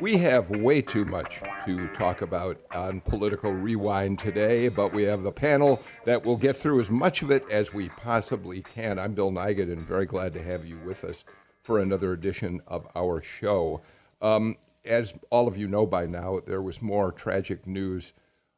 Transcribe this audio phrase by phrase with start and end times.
[0.00, 5.24] We have way too much to talk about on Political Rewind today, but we have
[5.24, 9.00] the panel that will get through as much of it as we possibly can.
[9.00, 11.24] I'm Bill Nigut, and very glad to have you with us
[11.62, 13.82] for another edition of our show.
[14.22, 18.12] Um, as all of you know by now, there was more tragic news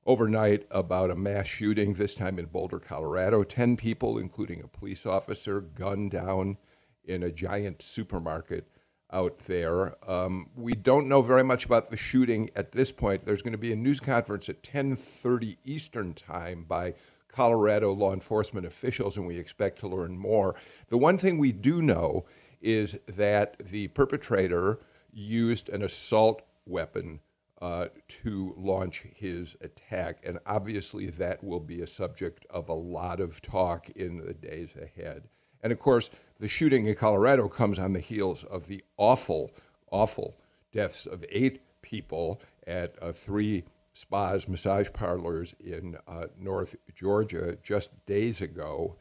[0.05, 3.45] overnight about a mass shooting, this time in Boulder, Colorado.
[3.45, 6.59] 10 people, including a police officer, gunned down
[7.03, 8.69] in a giant supermarket
[9.13, 9.97] out there.
[10.09, 13.25] Um, we don't know very much about the shooting at this point.
[13.25, 16.95] There's going to be a news conference at 10:30 Eastern Time by
[17.29, 20.55] Colorado law enforcement officials, and we expect to learn more.
[20.89, 22.25] The one thing we do know
[22.61, 24.81] is that the perpetrator
[25.13, 27.21] used an assault weapon
[27.61, 33.21] uh, to launch his attack, and obviously that will be a subject of a lot
[33.21, 35.29] of talk in the days ahead.
[35.63, 36.11] And of course,
[36.41, 39.53] the shooting in Colorado comes on the heels of the awful,
[39.93, 40.37] awful
[40.73, 48.07] deaths of eight people at uh, three spas, massage parlors in uh, North Georgia just
[48.07, 48.97] days ago.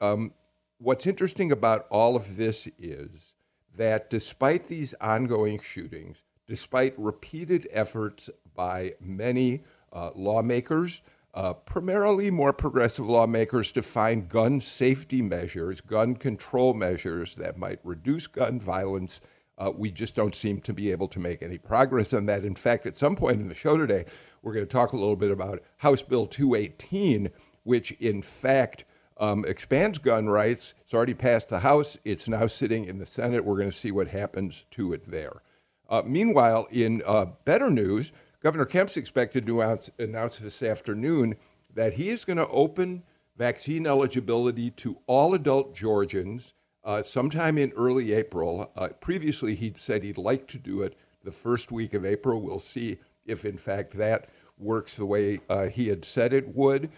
[0.00, 0.32] Um,
[0.78, 3.34] what's interesting about all of this is
[3.76, 12.52] that despite these ongoing shootings, despite repeated efforts by many uh, lawmakers, uh, primarily more
[12.52, 19.20] progressive lawmakers to find gun safety measures, gun control measures that might reduce gun violence.
[19.56, 22.44] Uh, we just don't seem to be able to make any progress on that.
[22.44, 24.06] In fact, at some point in the show today,
[24.42, 27.30] we're going to talk a little bit about House Bill 218,
[27.62, 28.84] which in fact
[29.18, 30.74] um, expands gun rights.
[30.80, 33.44] It's already passed the House, it's now sitting in the Senate.
[33.44, 35.42] We're going to see what happens to it there.
[35.88, 39.60] Uh, meanwhile, in uh, better news, Governor Kemp's expected to
[39.98, 41.36] announce, this afternoon
[41.74, 43.02] that he is going to open
[43.36, 48.70] vaccine eligibility to all adult Georgians uh, sometime in early April.
[48.76, 52.40] Uh, previously, he'd said he'd like to do it the first week of April.
[52.40, 56.90] We'll see if, in fact, that works the way uh, he had said it would.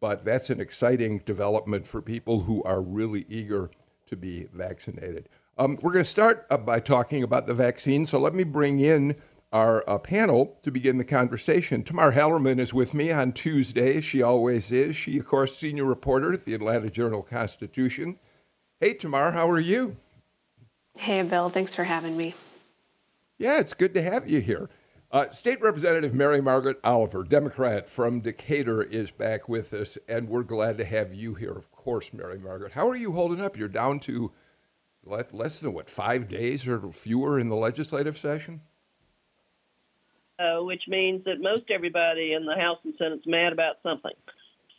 [0.00, 3.70] But that's an exciting development for people who are really eager
[4.06, 5.28] to be vaccinated.
[5.56, 8.04] Um, we're going to start uh, by talking about the vaccine.
[8.04, 9.16] So let me bring in
[9.52, 11.82] our uh, panel to begin the conversation.
[11.82, 14.00] Tamar Hallerman is with me on Tuesday.
[14.00, 14.96] She always is.
[14.96, 18.18] She, of course, senior reporter at the Atlanta Journal Constitution.
[18.80, 19.96] Hey, Tamar, how are you?
[20.94, 21.48] Hey, Bill.
[21.48, 22.34] Thanks for having me.
[23.38, 24.68] Yeah, it's good to have you here.
[25.10, 30.42] Uh, State Representative Mary Margaret Oliver, Democrat from Decatur, is back with us, and we're
[30.42, 32.72] glad to have you here, of course, Mary Margaret.
[32.72, 33.56] How are you holding up?
[33.56, 34.32] You're down to
[35.04, 38.60] less than, what, five days or fewer in the legislative session?
[40.38, 44.14] Uh, which means that most everybody in the House and Senate's mad about something.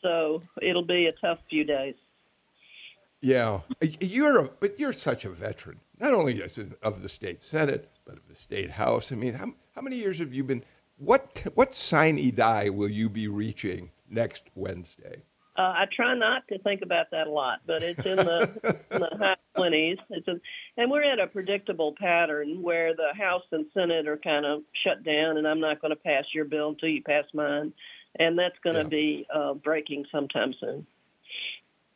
[0.02, 1.96] So it'll be a tough few days.
[3.22, 3.62] Yeah,
[4.00, 6.42] you're a, but you're such a veteran, not only
[6.82, 9.12] of the state senate but of the state house.
[9.12, 10.64] I mean, how how many years have you been?
[10.98, 15.24] What what sine die will you be reaching next Wednesday?
[15.60, 19.02] Uh, I try not to think about that a lot, but it's in the, in
[19.02, 19.98] the high twenties.
[20.10, 20.26] It's
[20.78, 25.04] and we're at a predictable pattern where the House and Senate are kind of shut
[25.04, 27.74] down, and I'm not going to pass your bill until you pass mine,
[28.18, 28.88] and that's going to yeah.
[28.88, 30.88] be uh, breaking sometime soon.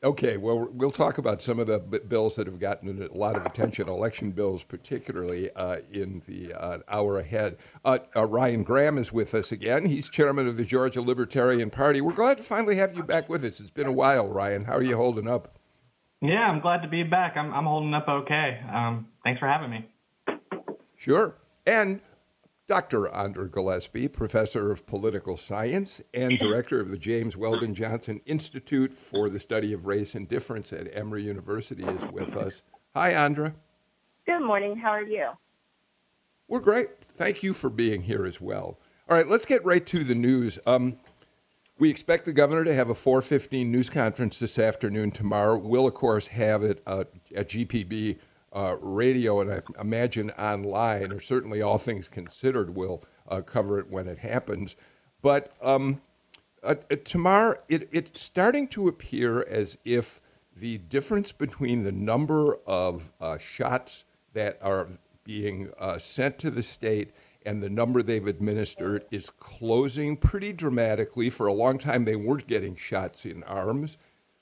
[0.04, 3.46] Okay, well, we'll talk about some of the bills that have gotten a lot of
[3.46, 7.56] attention, election bills particularly, uh, in the uh, hour ahead.
[7.86, 9.86] Uh, uh, Ryan Graham is with us again.
[9.86, 12.02] He's chairman of the Georgia Libertarian Party.
[12.02, 13.62] We're glad to finally have you back with us.
[13.62, 14.66] It's been a while, Ryan.
[14.66, 15.58] How are you holding up?
[16.22, 17.38] Yeah, I'm glad to be back.
[17.38, 18.60] I'm, I'm holding up okay.
[18.74, 19.90] Um, thanks for having me.
[20.98, 21.36] Sure.
[21.66, 22.02] And
[22.66, 23.14] Dr.
[23.14, 29.30] Andra Gillespie, professor of political science and director of the James Weldon Johnson Institute for
[29.30, 32.62] the Study of Race and Difference at Emory University, is with us.
[32.96, 33.54] Hi, Andra.
[34.26, 34.78] Good morning.
[34.78, 35.32] How are you?
[36.48, 37.02] We're great.
[37.02, 38.80] Thank you for being here as well.
[39.10, 40.58] All right, let's get right to the news.
[40.66, 40.96] Um,
[41.78, 45.12] we expect the governor to have a 4:15 news conference this afternoon.
[45.12, 47.04] Tomorrow, we'll of course have it uh,
[47.36, 48.20] at GPB
[48.54, 53.90] uh, radio and I imagine online, or certainly all things considered, will uh, cover it
[53.90, 54.76] when it happens.
[55.22, 56.02] But um,
[56.64, 60.22] uh, uh, Tamar, it, it's starting to appear as if
[60.56, 64.88] the difference between the number of uh, shots that are
[65.24, 67.12] being uh, sent to the state
[67.46, 71.30] and the number they've administered is closing pretty dramatically.
[71.30, 73.98] For a long time, they weren't getting shots in arms.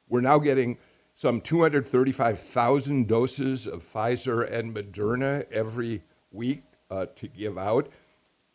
[0.07, 0.77] We're now getting
[1.21, 6.01] some 235,000 doses of Pfizer and Moderna every
[6.31, 7.89] week uh, to give out.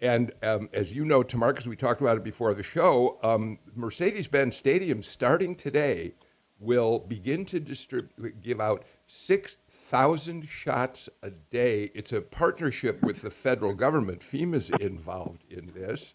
[0.01, 3.61] And um, as you know, Tamar, because we talked about it before the show, um,
[3.77, 6.15] Mercedes Benz Stadium starting today
[6.59, 11.93] will begin to distribute, give out 6,000 shots a day.
[11.95, 14.23] It's a partnership with the federal government.
[14.23, 16.15] FEMA's involved in this.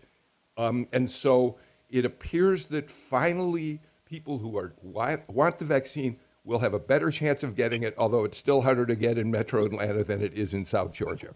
[0.57, 1.57] Um, and so
[1.89, 7.43] it appears that finally people who are want the vaccine will have a better chance
[7.43, 10.53] of getting it, although it's still harder to get in metro Atlanta than it is
[10.53, 11.33] in South Georgia.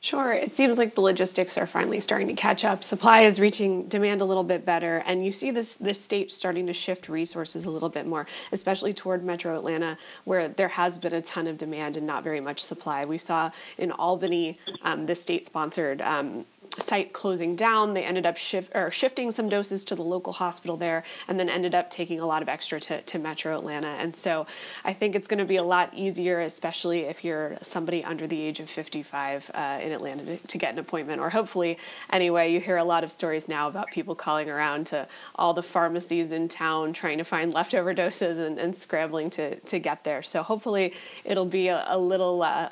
[0.00, 0.32] Sure.
[0.32, 2.84] It seems like the logistics are finally starting to catch up.
[2.84, 6.66] Supply is reaching demand a little bit better, and you see this this state starting
[6.68, 11.14] to shift resources a little bit more, especially toward Metro Atlanta, where there has been
[11.14, 13.04] a ton of demand and not very much supply.
[13.04, 16.46] We saw in Albany, um, the state-sponsored um,
[16.78, 17.94] site closing down.
[17.94, 21.48] They ended up shift, or shifting some doses to the local hospital there, and then
[21.48, 23.88] ended up taking a lot of extra to, to Metro Atlanta.
[23.88, 24.46] And so
[24.84, 28.40] I think it's going to be a lot easier, especially if you're somebody under the
[28.40, 31.20] age of 55 uh, in Atlanta, to, to, get an appointment.
[31.20, 31.78] Or hopefully,
[32.10, 35.06] anyway, you hear a lot of stories now about people calling around to
[35.36, 39.78] all the pharmacies in town trying to find leftover doses and, and scrambling to, to
[39.78, 40.22] get there.
[40.22, 40.94] So hopefully,
[41.24, 42.70] it'll be a, a little uh,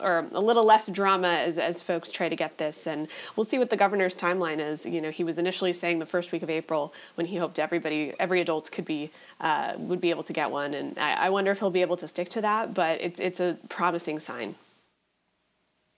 [0.00, 2.86] or a little less drama as, as folks try to get this.
[2.86, 4.84] And we'll see what the governor's timeline is.
[4.86, 8.14] You know, he was initially saying the first week of April when he hoped everybody,
[8.18, 9.10] every adult could be,
[9.40, 10.74] uh, would be able to get one.
[10.74, 13.40] And I, I, wonder if he'll be able to stick to that, but it's, it's
[13.40, 14.54] a promising sign.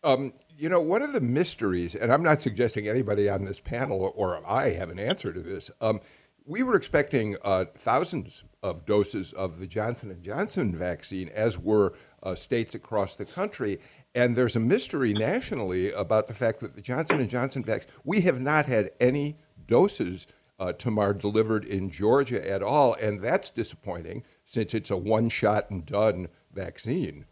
[0.04, 4.12] Um, you know, one of the mysteries, and I'm not suggesting anybody on this panel
[4.14, 5.70] or I have an answer to this.
[5.80, 6.00] Um,
[6.48, 11.92] we were expecting uh, thousands of doses of the Johnson and Johnson vaccine, as were
[12.22, 13.78] uh, states across the country.
[14.14, 18.22] And there's a mystery nationally about the fact that the Johnson and Johnson vaccine, we
[18.22, 19.36] have not had any
[19.66, 20.26] doses,
[20.58, 25.70] uh, Tamar, delivered in Georgia at all, and that's disappointing since it's a one shot
[25.70, 27.26] and done vaccine.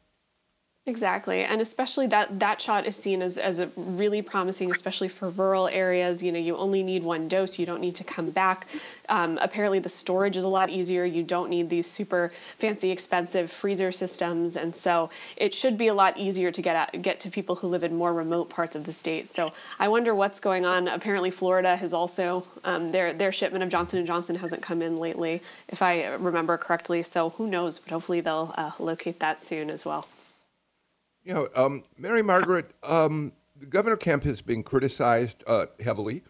[0.89, 1.43] Exactly.
[1.43, 5.67] And especially that that shot is seen as, as a really promising, especially for rural
[5.67, 6.23] areas.
[6.23, 7.59] You know, you only need one dose.
[7.59, 8.69] You don't need to come back.
[9.09, 11.05] Um, apparently the storage is a lot easier.
[11.05, 12.31] You don't need these super
[12.61, 14.57] fancy, expensive freezer systems.
[14.57, 17.67] And so it should be a lot easier to get at, get to people who
[17.67, 19.29] live in more remote parts of the state.
[19.29, 20.87] So I wonder what's going on.
[20.87, 24.99] Apparently Florida has also, um, their, their shipment of Johnson & Johnson hasn't come in
[24.99, 27.03] lately, if I remember correctly.
[27.03, 30.07] So who knows, but hopefully they'll uh, locate that soon as well.
[31.27, 33.33] You know, um, Mary Margaret, um,
[33.69, 36.23] Governor Kemp has been criticized uh, heavily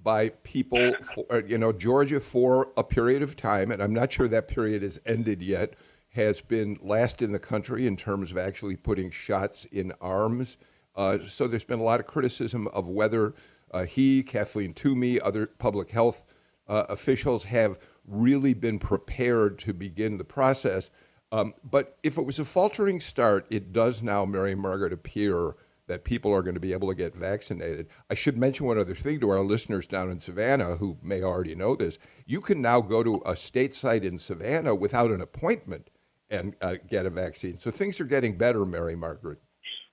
[0.00, 4.12] by people, for, uh, you know, Georgia for a period of time, and I'm not
[4.12, 5.74] sure that period has ended yet,
[6.10, 10.56] has been last in the country in terms of actually putting shots in arms.
[10.94, 13.34] Uh, so there's been a lot of criticism of whether
[13.72, 16.22] uh, he, Kathleen Toomey, other public health
[16.68, 20.90] uh, officials have really been prepared to begin the process.
[21.34, 25.56] Um, but if it was a faltering start, it does now, Mary Margaret, appear
[25.88, 27.88] that people are going to be able to get vaccinated.
[28.08, 31.56] I should mention one other thing to our listeners down in Savannah who may already
[31.56, 31.98] know this.
[32.24, 35.90] You can now go to a state site in Savannah without an appointment
[36.30, 37.56] and uh, get a vaccine.
[37.56, 39.40] So things are getting better, Mary Margaret.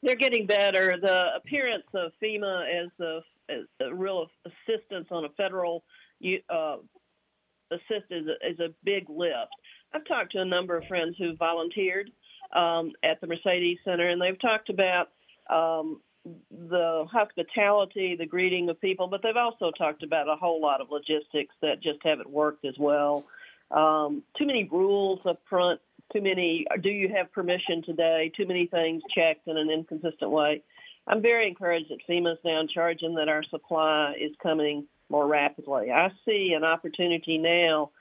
[0.03, 0.93] They're getting better.
[1.01, 5.83] The appearance of FEMA as a, as a real assistance on a federal
[6.51, 6.77] uh,
[7.71, 9.49] assist is a, is a big lift.
[9.93, 12.11] I've talked to a number of friends who volunteered
[12.55, 15.09] um, at the Mercedes Center, and they've talked about
[15.49, 16.01] um,
[16.51, 20.89] the hospitality, the greeting of people, but they've also talked about a whole lot of
[20.91, 23.25] logistics that just haven't worked as well.
[23.71, 25.79] Um, too many rules up front,
[26.13, 28.31] too many, do you have permission today?
[28.35, 30.61] Too many things checked in an inconsistent way.
[31.07, 35.91] I'm very encouraged that FEMA's now charging that our supply is coming more rapidly.
[35.91, 37.91] I see an opportunity now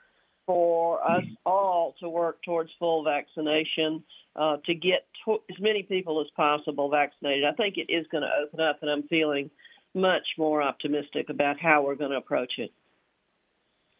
[0.45, 4.03] for us all to work towards full vaccination,
[4.35, 7.45] uh, to get to- as many people as possible vaccinated.
[7.45, 9.49] I think it is going to open up, and I'm feeling
[9.93, 12.71] much more optimistic about how we're going to approach it.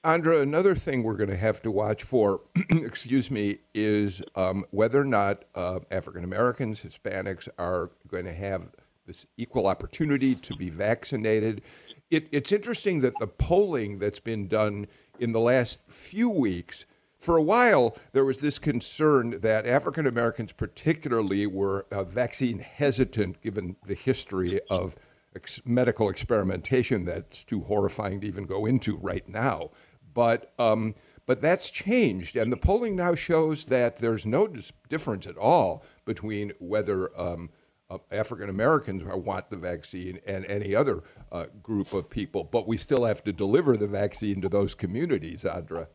[0.03, 5.00] Andra, another thing we're going to have to watch for, excuse me, is um, whether
[5.00, 8.71] or not uh, African Americans, Hispanics are going to have
[9.05, 11.62] this equal opportunity to be vaccinated.
[12.10, 14.88] It, it's interesting that the polling that's been done
[15.21, 16.85] in the last few weeks,
[17.19, 23.39] for a while, there was this concern that African Americans, particularly, were uh, vaccine hesitant
[23.41, 24.95] given the history of
[25.35, 29.69] ex- medical experimentation that's too horrifying to even go into right now.
[30.11, 30.95] But, um,
[31.27, 35.85] but that's changed, and the polling now shows that there's no dis- difference at all
[36.03, 37.51] between whether um,
[37.91, 42.77] uh, African Americans want the vaccine and any other uh, group of people, but we
[42.77, 45.88] still have to deliver the vaccine to those communities, Andra.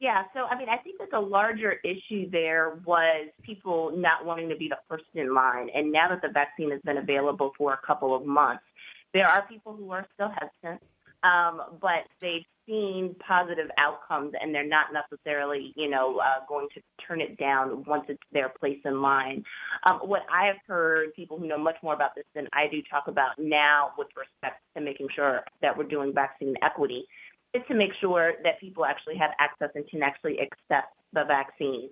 [0.00, 4.48] Yeah, so I mean, I think that the larger issue there was people not wanting
[4.48, 5.68] to be the first in line.
[5.74, 8.62] And now that the vaccine has been available for a couple of months,
[9.12, 10.82] there are people who are still hesitant,
[11.24, 16.80] um, but they've seen positive outcomes and they're not necessarily, you know, uh, going to
[17.06, 19.42] turn it down once it's their place in line.
[19.88, 22.82] Um, what I have heard people who know much more about this than I do
[22.90, 27.06] talk about now with respect to making sure that we're doing vaccine equity
[27.54, 31.88] is to make sure that people actually have access and can actually accept the vaccine.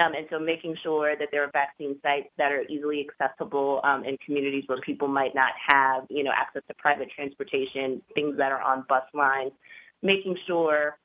[0.00, 4.04] Um, and so making sure that there are vaccine sites that are easily accessible um,
[4.04, 8.52] in communities where people might not have, you know, access to private transportation, things that
[8.52, 9.50] are on bus lines,
[10.02, 10.98] making sure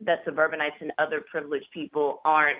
[0.00, 2.58] that suburbanites and other privileged people aren't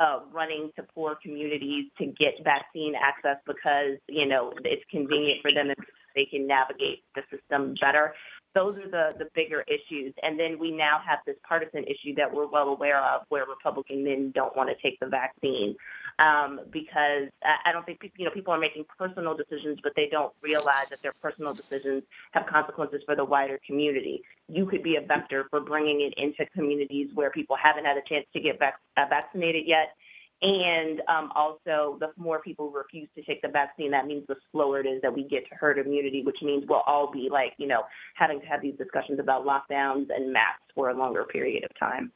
[0.00, 5.52] uh, running to poor communities to get vaccine access because, you know, it's convenient for
[5.52, 5.76] them and
[6.16, 8.14] they can navigate the system better
[8.54, 10.12] those are the, the bigger issues.
[10.22, 14.04] And then we now have this partisan issue that we're well aware of where Republican
[14.04, 15.76] men don't want to take the vaccine
[16.22, 20.32] um, because I don't think you know people are making personal decisions, but they don't
[20.42, 24.22] realize that their personal decisions have consequences for the wider community.
[24.48, 28.02] You could be a vector for bringing it into communities where people haven't had a
[28.08, 29.96] chance to get vac- uh, vaccinated yet
[30.42, 34.80] and um, also, the more people refuse to take the vaccine, that means the slower
[34.80, 37.66] it is that we get to herd immunity, which means we'll all be like, you
[37.66, 37.82] know,
[38.14, 42.10] having to have these discussions about lockdowns and masks for a longer period of time.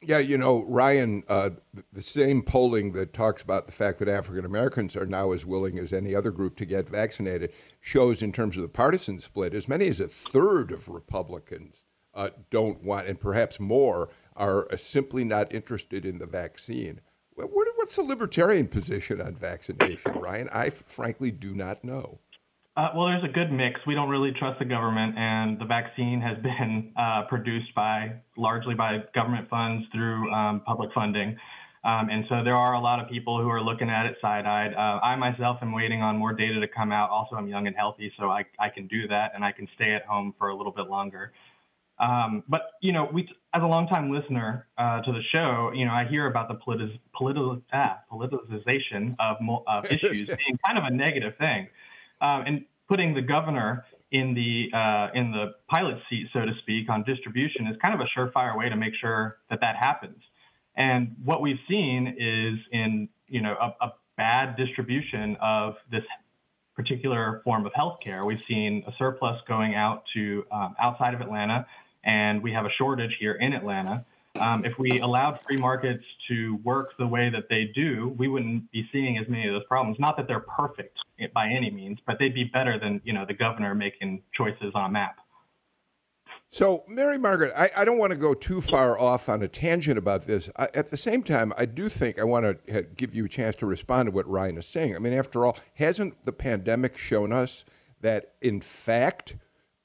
[0.00, 1.50] Yeah, you know, Ryan, uh,
[1.92, 5.76] the same polling that talks about the fact that African Americans are now as willing
[5.76, 9.68] as any other group to get vaccinated shows, in terms of the partisan split, as
[9.68, 11.82] many as a third of Republicans
[12.14, 17.00] uh, don't want, and perhaps more, are simply not interested in the vaccine.
[17.34, 20.48] What's the libertarian position on vaccination, Ryan?
[20.52, 22.20] I frankly do not know.
[22.78, 23.80] Uh, well, there's a good mix.
[23.88, 28.76] We don't really trust the government, and the vaccine has been uh, produced by largely
[28.76, 31.36] by government funds through um, public funding.
[31.82, 34.74] Um, and so there are a lot of people who are looking at it side-eyed.
[34.74, 37.10] Uh, I myself am waiting on more data to come out.
[37.10, 39.94] Also, I'm young and healthy, so I, I can do that, and I can stay
[39.94, 41.32] at home for a little bit longer.
[41.98, 45.92] Um, but you know, we as a longtime listener uh, to the show, you know,
[45.92, 50.90] I hear about the politi- politi- ah, politicization of, of issues being kind of a
[50.90, 51.68] negative thing,
[52.20, 56.88] um, and putting the governor in the uh, in the pilot seat, so to speak,
[56.88, 60.22] on distribution is kind of a surefire way to make sure that that happens.
[60.76, 66.04] And what we've seen is in you know a, a bad distribution of this
[66.74, 68.24] particular form of healthcare.
[68.24, 71.66] We've seen a surplus going out to um, outside of Atlanta
[72.04, 74.04] and we have a shortage here in Atlanta.
[74.40, 78.70] Um, if we allowed free markets to work the way that they do, we wouldn't
[78.70, 79.98] be seeing as many of those problems.
[79.98, 80.96] Not that they're perfect
[81.34, 84.90] by any means, but they'd be better than you know the governor making choices on
[84.90, 85.16] a map.
[86.50, 89.98] So, Mary Margaret, I, I don't want to go too far off on a tangent
[89.98, 90.48] about this.
[90.56, 93.54] I, at the same time, I do think I want to give you a chance
[93.56, 94.96] to respond to what Ryan is saying.
[94.96, 97.66] I mean, after all, hasn't the pandemic shown us
[98.00, 99.36] that, in fact,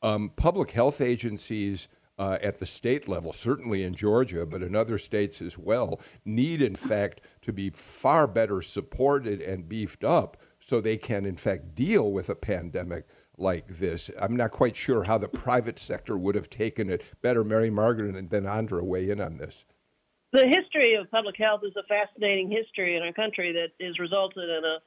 [0.01, 4.97] um, public health agencies uh, at the state level, certainly in Georgia, but in other
[4.97, 10.81] states as well, need in fact to be far better supported and beefed up so
[10.81, 13.05] they can in fact deal with a pandemic
[13.37, 14.11] like this.
[14.19, 17.43] I'm not quite sure how the private sector would have taken it better.
[17.43, 19.65] Mary Margaret and then Andra weigh in on this.
[20.31, 24.49] The history of public health is a fascinating history in our country that has resulted
[24.49, 24.77] in a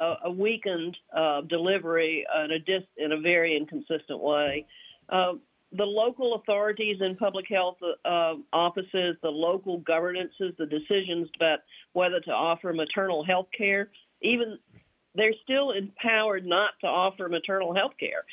[0.00, 4.66] a, a weakened uh, delivery in a dis, in a very inconsistent way.
[5.08, 5.32] Uh,
[5.72, 11.60] the local authorities and public health uh, offices, the local governances, the decisions about
[11.92, 13.90] whether to offer maternal health care,
[14.22, 14.58] even
[15.16, 18.24] they're still empowered not to offer maternal health care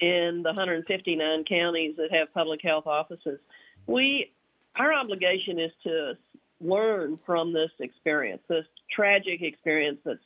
[0.00, 3.38] in the 159 counties that have public health offices.
[3.86, 4.32] We,
[4.76, 6.16] our obligation is to
[6.60, 10.18] learn from this experience, this tragic experience that's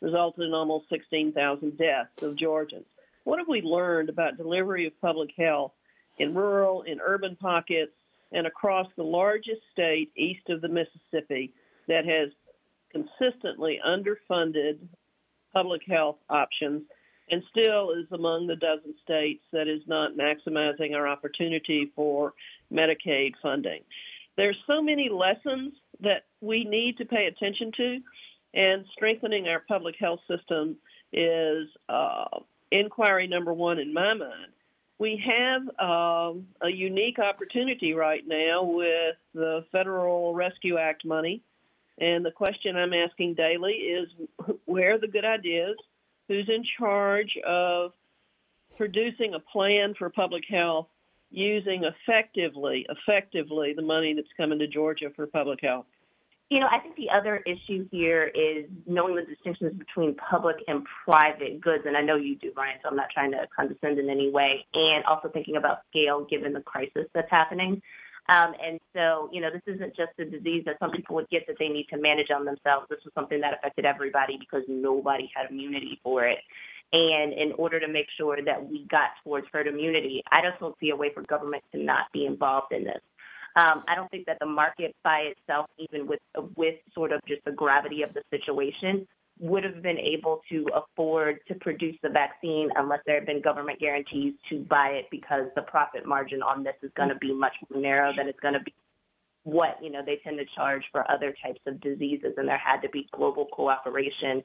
[0.00, 2.86] resulted in almost 16,000 deaths of Georgians.
[3.24, 5.72] What have we learned about delivery of public health
[6.18, 7.92] in rural, in urban pockets,
[8.32, 11.52] and across the largest state east of the Mississippi
[11.88, 12.30] that has
[12.92, 14.78] consistently underfunded
[15.54, 16.82] public health options
[17.30, 22.34] and still is among the dozen states that is not maximizing our opportunity for
[22.70, 23.80] Medicaid funding.
[24.36, 28.00] There's so many lessons that we need to pay attention to,
[28.52, 30.76] and strengthening our public health system
[31.12, 34.52] is uh, inquiry number one in my mind
[34.98, 41.42] we have um, a unique opportunity right now with the Federal Rescue Act money.
[41.98, 44.08] And the question I'm asking daily is
[44.64, 45.76] where are the good ideas?
[46.28, 47.92] Who's in charge of
[48.76, 50.88] producing a plan for public health
[51.30, 55.86] using effectively, effectively the money that's coming to Georgia for public health?
[56.50, 60.86] You know, I think the other issue here is knowing the distinctions between public and
[61.08, 64.10] private goods, and I know you do, Brian, so I'm not trying to condescend in
[64.10, 67.80] any way, and also thinking about scale given the crisis that's happening.
[68.28, 71.46] Um, and so, you know, this isn't just a disease that some people would get
[71.46, 72.86] that they need to manage on themselves.
[72.88, 76.38] This was something that affected everybody because nobody had immunity for it.
[76.92, 80.76] And in order to make sure that we got towards herd immunity, I just don't
[80.80, 83.00] see a way for government to not be involved in this.
[83.56, 86.20] Um, I don't think that the market by itself, even with
[86.56, 89.06] with sort of just the gravity of the situation,
[89.44, 93.78] would have been able to afford to produce the vaccine unless there had been government
[93.78, 97.52] guarantees to buy it because the profit margin on this is going to be much
[97.70, 98.72] more narrow than it's going to be
[99.42, 102.80] what you know they tend to charge for other types of diseases and there had
[102.80, 104.42] to be global cooperation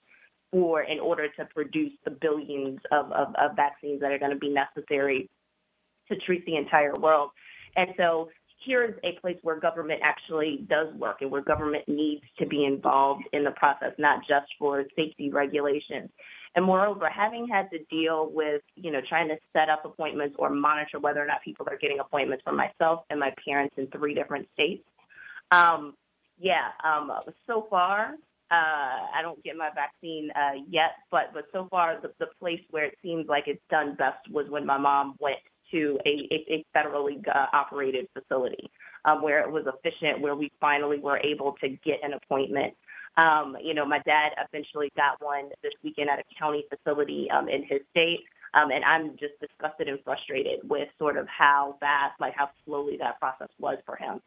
[0.52, 4.38] for in order to produce the billions of, of, of vaccines that are going to
[4.38, 5.30] be necessary
[6.12, 7.30] to treat the entire world.
[7.78, 8.30] And so
[8.60, 12.66] here is a place where government actually does work and where government needs to be
[12.66, 16.10] involved in the process, not just for safety regulations.
[16.56, 20.50] And moreover, having had to deal with, you know, trying to set up appointments or
[20.50, 24.14] monitor whether or not people are getting appointments for myself and my parents in three
[24.14, 24.84] different states.
[25.52, 25.96] Um,
[26.40, 27.12] yeah, um,
[27.46, 28.16] so far,
[28.52, 32.62] uh, I don't get my vaccine uh, yet, but but so far the, the place
[32.72, 35.38] where it seems like it's done best was when my mom went
[35.72, 38.70] to a, a, federally uh, operated facility
[39.06, 42.74] um, where it was efficient, where we finally were able to get an appointment.
[43.18, 47.50] Um, you know, my dad eventually got one this weekend at a county facility um,
[47.50, 48.20] in his state.
[48.54, 52.98] Um, and I'm just disgusted and frustrated with sort of how fast, like how slowly
[53.00, 54.22] that process was for him.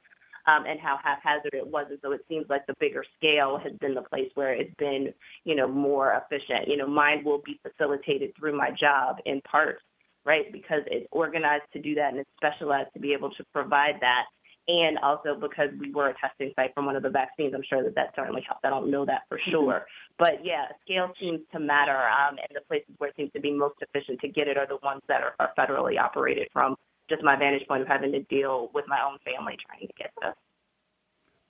[0.45, 1.87] Um, and how haphazard it was.
[1.89, 5.15] And so it seems like the bigger scale has been the place where it's been,
[5.45, 6.67] you know, more efficient.
[6.67, 9.79] You know, mine will be facilitated through my job in part
[10.25, 10.53] right?
[10.53, 14.25] Because it's organized to do that and it's specialized to be able to provide that.
[14.69, 17.83] And also because we were a testing site from one of the vaccines, I'm sure
[17.83, 18.65] that that certainly helped.
[18.65, 19.51] I don't know that for mm-hmm.
[19.51, 19.87] sure.
[20.19, 21.97] But yeah, scale seems to matter.
[21.97, 24.69] Um, and the places where it seems to be most efficient to get it are
[24.69, 26.77] the ones that are, are federally operated from
[27.11, 30.13] just my vantage point of having to deal with my own family trying to get
[30.23, 30.35] this.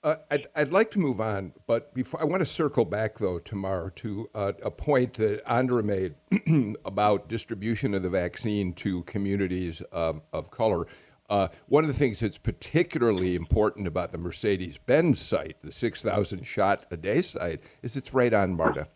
[0.03, 3.39] Uh, I'd, I'd, like to move on, but before I want to circle back though,
[3.39, 6.15] Tamar, to uh, a point that Andra made
[6.85, 10.87] about distribution of the vaccine to communities of, of color.
[11.29, 16.45] Uh, one of the things that's particularly important about the Mercedes Benz site, the 6,000
[16.45, 18.89] shot a day site, is it's right on MARTA.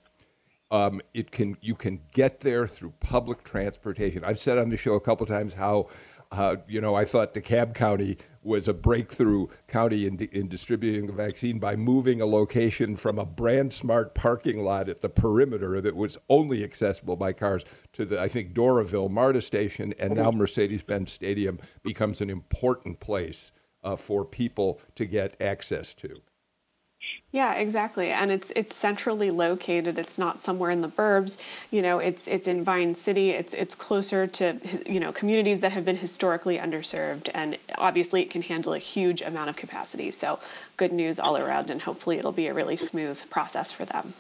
[0.70, 4.26] Um, it can you can get there through public transportation.
[4.26, 5.88] I've said on the show a couple times how
[6.32, 11.14] uh, you know, I thought DeKalb County was a breakthrough county in, in distributing the
[11.14, 15.96] vaccine by moving a location from a brand smart parking lot at the perimeter that
[15.96, 17.64] was only accessible by cars
[17.94, 23.00] to the, I think, Doraville MARTA station, and now Mercedes Benz Stadium becomes an important
[23.00, 23.52] place
[23.84, 26.22] uh, for people to get access to.
[27.34, 28.12] Yeah, exactly.
[28.12, 30.00] And it's it's centrally located.
[30.00, 31.36] It's not somewhere in the burbs.
[31.72, 33.32] You know, it's it's in Vine City.
[33.32, 38.30] It's it's closer to you know communities that have been historically underserved, and obviously it
[38.30, 40.10] can handle a huge amount of capacity.
[40.12, 40.40] So
[40.78, 44.14] good news all around, and hopefully it'll be a really smooth process for them.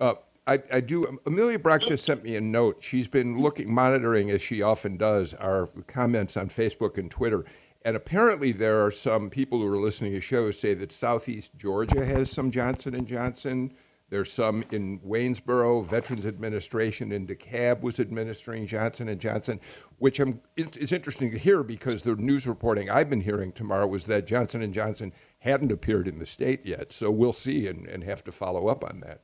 [0.00, 0.14] Uh,
[0.48, 1.18] I, I do.
[1.26, 2.78] Amelia Brock just sent me a note.
[2.80, 7.44] She's been looking, monitoring as she often does, our comments on Facebook and Twitter
[7.82, 12.04] and apparently, there are some people who are listening to shows say that Southeast Georgia
[12.04, 13.72] has some Johnson and Johnson.
[14.10, 15.82] There's some in Waynesboro.
[15.84, 19.60] Veterans Administration in DeKalb was administering Johnson and Johnson,
[19.98, 24.06] which I'm, it's, interesting to hear because the news reporting I've been hearing Tamar was
[24.06, 26.92] that Johnson and Johnson hadn't appeared in the state yet.
[26.92, 29.20] So we'll see and, and have to follow up on that.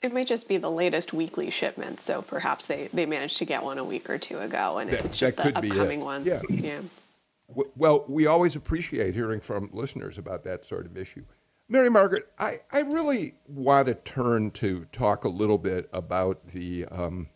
[0.00, 3.62] It might just be the latest weekly shipment, so perhaps they, they managed to get
[3.62, 6.26] one a week or two ago, and that, it's just the upcoming ones.
[6.26, 6.42] Yeah.
[6.50, 6.80] yeah.
[7.48, 11.24] Well, we always appreciate hearing from listeners about that sort of issue.
[11.68, 16.84] Mary Margaret, I, I really want to turn to talk a little bit about the
[16.86, 17.28] um,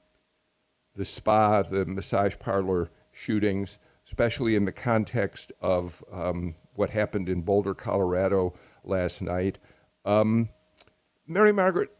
[0.94, 7.42] the spa, the massage parlor shootings, especially in the context of um, what happened in
[7.42, 9.58] Boulder, Colorado last night.
[10.04, 10.48] Um,
[11.26, 11.90] Mary Margaret,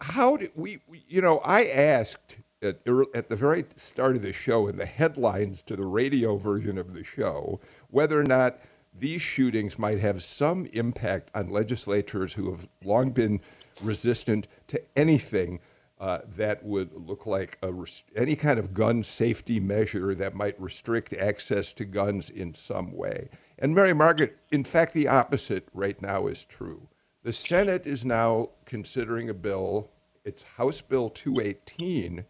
[0.00, 0.78] how did we,
[1.08, 2.80] you know, I asked at,
[3.14, 6.94] at the very start of the show in the headlines to the radio version of
[6.94, 8.58] the show whether or not
[8.94, 13.40] these shootings might have some impact on legislators who have long been
[13.80, 15.60] resistant to anything
[16.00, 21.12] uh, that would look like rest- any kind of gun safety measure that might restrict
[21.12, 23.28] access to guns in some way.
[23.58, 26.88] And Mary Margaret, in fact, the opposite right now is true.
[27.24, 29.90] The Senate is now considering a bill,
[30.24, 32.24] it's House Bill 218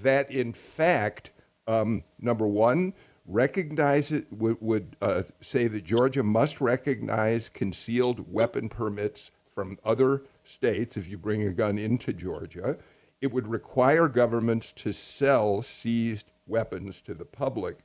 [0.00, 1.32] that in fact,
[1.66, 2.94] um, number one,
[3.26, 10.22] recognize it, would, would uh, say that Georgia must recognize concealed weapon permits from other
[10.44, 12.78] states if you bring a gun into Georgia.
[13.20, 17.78] It would require governments to sell seized weapons to the public.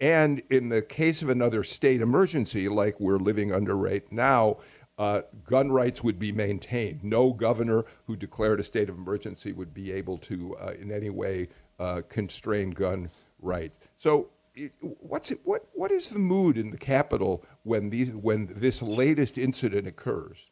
[0.00, 4.58] And in the case of another state emergency, like we're living under right now,
[4.98, 7.04] uh, gun rights would be maintained.
[7.04, 11.08] No governor who declared a state of emergency would be able to, uh, in any
[11.08, 13.78] way, uh, constrain gun rights.
[13.96, 18.46] So, it, what's it, what what is the mood in the Capitol when these when
[18.46, 20.50] this latest incident occurs?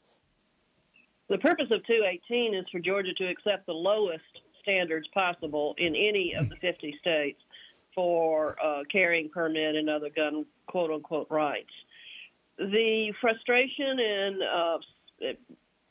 [1.29, 4.23] The purpose of 218 is for Georgia to accept the lowest
[4.63, 7.41] standards possible in any of the 50 states
[7.97, 11.73] for uh, carrying permit and other gun quote unquote rights
[12.59, 14.79] the frustration and uh,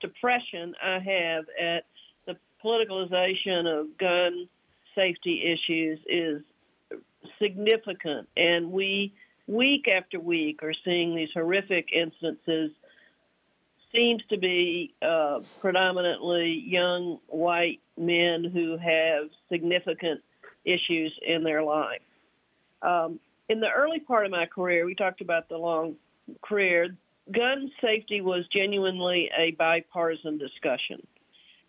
[0.01, 1.86] depression I have at
[2.25, 4.47] the politicalization of gun
[4.95, 6.41] safety issues is
[7.39, 9.13] significant, and we
[9.47, 12.71] week after week are seeing these horrific instances.
[13.93, 20.21] Seems to be uh, predominantly young white men who have significant
[20.65, 22.01] issues in their life.
[22.82, 25.95] Um, in the early part of my career, we talked about the long
[26.41, 26.95] career,
[27.31, 31.05] gun safety was genuinely a bipartisan discussion.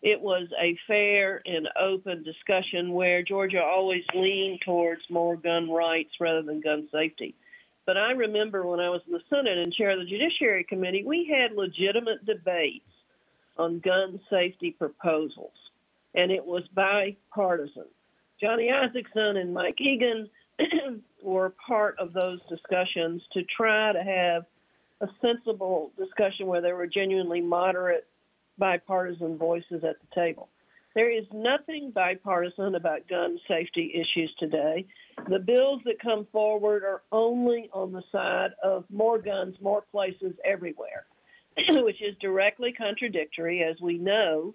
[0.03, 6.11] It was a fair and open discussion where Georgia always leaned towards more gun rights
[6.21, 7.35] rather than gun safety.
[7.87, 11.05] But I remember when I was in the Senate and chair of the Judiciary Committee,
[11.05, 12.85] we had legitimate debates
[13.57, 15.55] on gun safety proposals,
[16.15, 17.87] and it was bipartisan.
[18.41, 20.29] Johnny Isakson and Mike Egan
[21.27, 24.47] were part of those discussions to try to have
[25.01, 28.07] a sensible discussion where there were genuinely moderate
[28.59, 30.49] bipartisan voices at the table.
[30.95, 34.87] There is nothing bipartisan about gun safety issues today.
[35.29, 40.33] The bills that come forward are only on the side of more guns, more places
[40.45, 41.05] everywhere,
[41.69, 44.55] which is directly contradictory, as we know,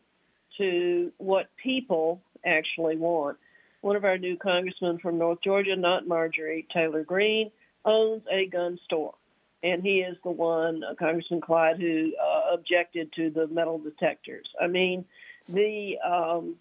[0.58, 3.38] to what people actually want
[3.82, 7.52] one of our new congressmen from North Georgia, not Marjorie Taylor Greene,
[7.84, 9.16] owns a gun store.
[9.64, 14.48] And he is the one, uh, Congressman Clyde, who uh, objected to the metal detectors.
[14.60, 15.06] I mean,
[15.48, 16.56] the um,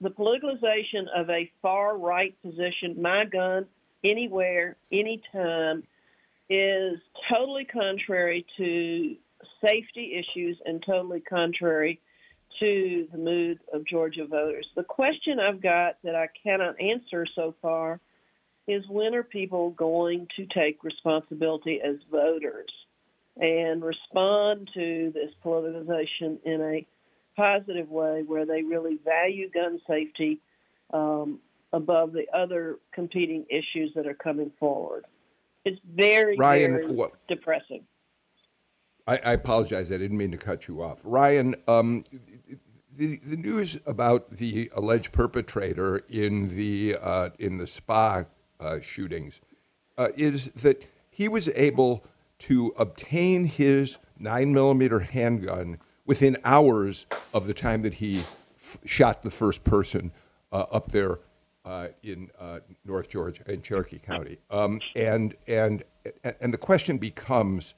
[0.00, 3.66] the politicalization of a far right position, my gun,
[4.04, 5.84] anywhere, anytime,
[6.50, 6.98] is
[7.30, 9.16] totally contrary to
[9.64, 12.00] safety issues and totally contrary
[12.60, 14.66] to the mood of Georgia voters.
[14.76, 18.00] The question I've got that I cannot answer so far
[18.66, 22.70] is when are people going to take responsibility as voters
[23.40, 26.86] and respond to this politicization in a
[27.36, 30.38] positive way where they really value gun safety
[30.92, 31.38] um,
[31.72, 35.06] above the other competing issues that are coming forward?
[35.64, 37.84] It's very, Ryan, very what, depressing.
[39.06, 39.90] I, I, apologize.
[39.90, 41.00] I didn't mean to cut you off.
[41.04, 42.04] Ryan, um,
[42.96, 48.24] the, the news about the alleged perpetrator in the, uh, in the spa
[48.60, 49.40] uh, shootings
[49.98, 52.04] uh, is that he was able
[52.38, 58.24] to obtain his 9 millimeter handgun within hours of the time that he
[58.56, 60.12] f- shot the first person
[60.52, 61.18] uh, up there
[61.64, 64.38] uh, in uh, North Georgia in Cherokee County.
[64.50, 65.84] Um, and, and,
[66.40, 67.74] and the question becomes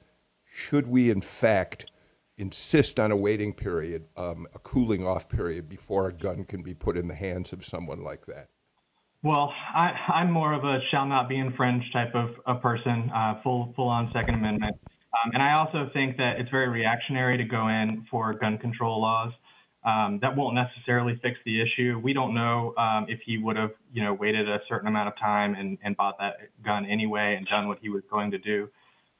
[0.55, 1.91] should we, in fact,
[2.37, 6.73] insist on a waiting period, um, a cooling off period, before a gun can be
[6.73, 8.47] put in the hands of someone like that?
[9.21, 13.41] Well, I, am more of a shall not be infringed type of a person, uh,
[13.43, 14.77] full full on Second Amendment.
[14.85, 19.01] Um, and I also think that it's very reactionary to go in for gun control
[19.01, 19.33] laws.
[19.83, 21.99] Um, that won't necessarily fix the issue.
[22.01, 25.17] We don't know um, if he would have, you know, waited a certain amount of
[25.19, 28.69] time and, and bought that gun anyway and done what he was going to do.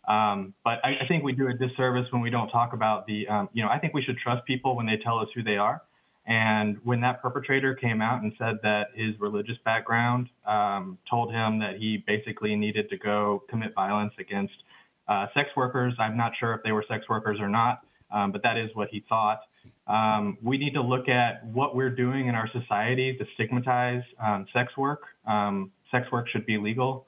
[0.07, 3.27] Um, but I, I, think we do a disservice when we don't talk about the,
[3.27, 5.57] um, you know, I think we should trust people when they tell us who they
[5.57, 5.81] are.
[6.27, 11.59] And when that perpetrator came out and said that his religious background um, told him
[11.59, 14.53] that he basically needed to go commit violence against
[15.07, 18.41] uh, sex workers, I'm not sure if they were sex workers or not, um, but
[18.43, 19.41] that is what he thought.
[19.87, 24.47] Um, we need to look at what we're doing in our society to stigmatize um,
[24.51, 25.01] sex work.
[25.91, 27.05] sex work should be legal.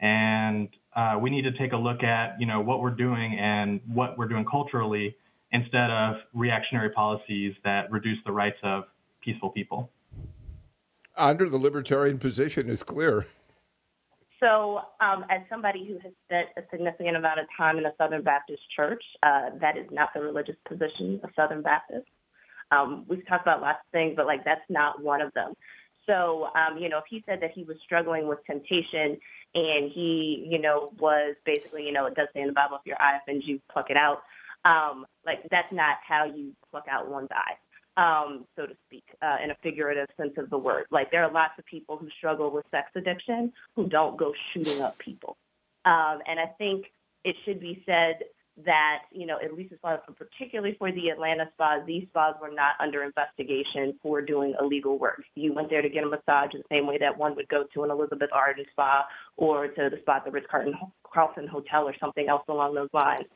[0.00, 3.80] And uh, we need to take a look at you know what we're doing and
[3.86, 5.16] what we're doing culturally
[5.52, 8.84] instead of reactionary policies that reduce the rights of
[9.22, 9.90] peaceful people.
[11.16, 13.26] Under the libertarian position is clear.
[14.40, 18.22] So, um, as somebody who has spent a significant amount of time in the Southern
[18.22, 22.10] Baptist Church, uh, that is not the religious position of Southern Baptists.
[22.70, 25.54] Um, we've talked about lots of things, but like that's not one of them.
[26.06, 29.16] So, um, you know, if he said that he was struggling with temptation,
[29.54, 32.86] and he, you know, was basically, you know, it does say in the Bible, if
[32.86, 34.22] your eye offends you, pluck it out.
[34.64, 37.56] Um, like that's not how you pluck out one's eye
[37.96, 40.86] um, so to speak, uh, in a figurative sense of the word.
[40.90, 44.80] Like there are lots of people who struggle with sex addiction who don't go shooting
[44.82, 45.36] up people.
[45.84, 46.86] Um, and I think
[47.24, 48.20] it should be said
[48.64, 52.34] that, you know, at least as far as particularly for the Atlanta spas, these spas
[52.40, 55.24] were not under investigation for doing illegal work.
[55.34, 57.82] You went there to get a massage the same way that one would go to
[57.82, 62.28] an Elizabeth Arden spa or to the spa at the Ritz Carlton Hotel or something
[62.28, 63.26] else along those lines.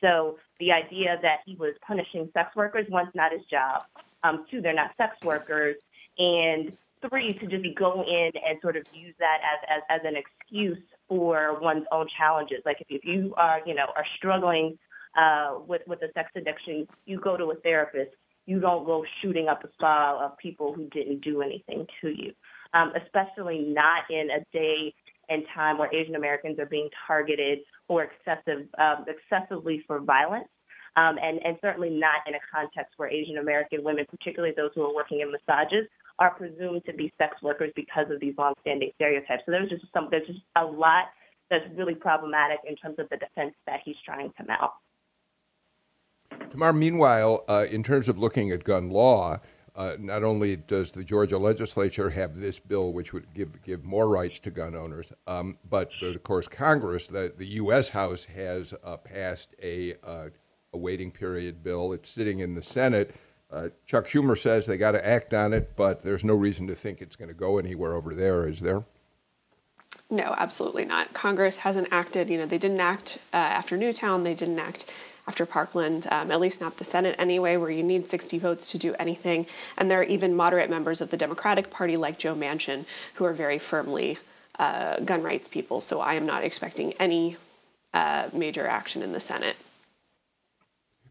[0.00, 3.84] So the idea that he was punishing sex workers, one's not his job.
[4.24, 5.76] Um, two, they're not sex workers.
[6.18, 6.76] And
[7.08, 10.16] three, to just go in and sort of use that as, as, as an
[10.54, 12.58] excuse for one's own challenges.
[12.64, 14.78] Like if, if you are, you know, are struggling
[15.18, 18.12] uh, with, with a sex addiction, you go to a therapist.
[18.46, 22.32] You don't go shooting up a spa of people who didn't do anything to you,
[22.74, 24.94] um, especially not in a day
[25.30, 30.48] and time where Asian Americans are being targeted or excessive, um, excessively for violence.
[30.96, 34.82] Um, and, and certainly not in a context where Asian American women, particularly those who
[34.82, 35.88] are working in massages,
[36.18, 39.42] are presumed to be sex workers because of these longstanding stereotypes.
[39.46, 41.06] So there's just some, there's just a lot
[41.50, 44.70] that's really problematic in terms of the defense that he's trying to mount.
[46.50, 49.40] Tamar, meanwhile, uh, in terms of looking at gun law,
[49.76, 54.08] uh, not only does the Georgia legislature have this bill, which would give give more
[54.08, 57.88] rights to gun owners, um, but of course Congress, the, the U.S.
[57.88, 60.28] House has uh, passed a, uh,
[60.72, 61.92] a waiting period bill.
[61.92, 63.14] It's sitting in the Senate.
[63.54, 66.74] Uh, Chuck Schumer says they got to act on it, but there's no reason to
[66.74, 68.82] think it's going to go anywhere over there, is there?
[70.10, 71.12] No, absolutely not.
[71.14, 72.28] Congress hasn't acted.
[72.28, 74.24] You know, they didn't act uh, after Newtown.
[74.24, 74.86] They didn't act
[75.26, 78.78] after Parkland, um, at least not the Senate anyway, where you need 60 votes to
[78.78, 79.46] do anything.
[79.78, 83.32] And there are even moderate members of the Democratic Party, like Joe Manchin, who are
[83.32, 84.18] very firmly
[84.58, 85.80] uh, gun rights people.
[85.80, 87.36] So I am not expecting any
[87.94, 89.56] uh, major action in the Senate.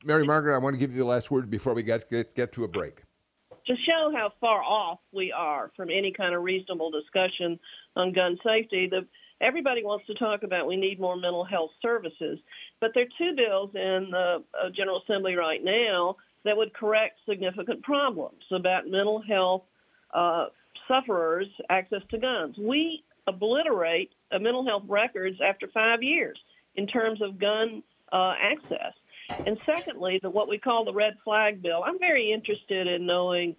[0.03, 2.51] Mary Margaret, I want to give you the last word before we get, get, get
[2.53, 3.03] to a break.
[3.67, 7.57] To show how far off we are from any kind of reasonable discussion
[7.95, 9.07] on gun safety, the
[9.39, 12.39] everybody wants to talk about we need more mental health services,
[12.81, 17.19] but there are two bills in the uh, General Assembly right now that would correct
[17.27, 19.63] significant problems about mental health
[20.13, 20.47] uh,
[20.87, 22.57] sufferers' access to guns.
[22.57, 26.37] We obliterate uh, mental health records after five years
[26.75, 28.93] in terms of gun uh, access.
[29.45, 31.83] And secondly, the what we call the red flag bill.
[31.85, 33.55] I'm very interested in knowing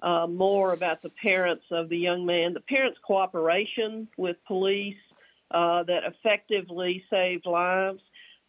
[0.00, 4.96] uh, more about the parents of the young man, the parents' cooperation with police,
[5.50, 8.00] uh, that effectively saved lives,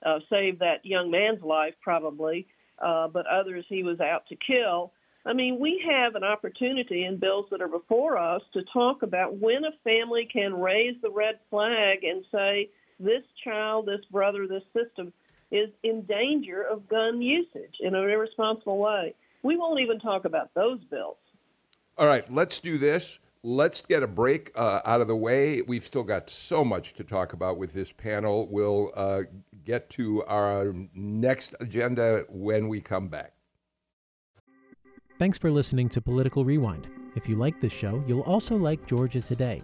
[0.06, 2.48] uh, saved that young man's life probably,
[2.80, 4.92] uh, but others he was out to kill.
[5.26, 9.38] I mean, we have an opportunity in bills that are before us to talk about
[9.38, 14.64] when a family can raise the red flag and say, this child, this brother, this
[14.74, 15.14] system
[15.52, 19.14] is in danger of gun usage in an irresponsible way.
[19.44, 21.18] We won't even talk about those bills.
[21.98, 25.62] All right, let's do this let's get a break uh, out of the way.
[25.62, 28.48] We've still got so much to talk about with this panel.
[28.50, 29.24] We'll uh,
[29.66, 33.34] get to our next agenda when we come back.
[35.18, 36.88] Thanks for listening to Political Rewind.
[37.16, 39.64] If you like this show, you'll also like Georgia Today.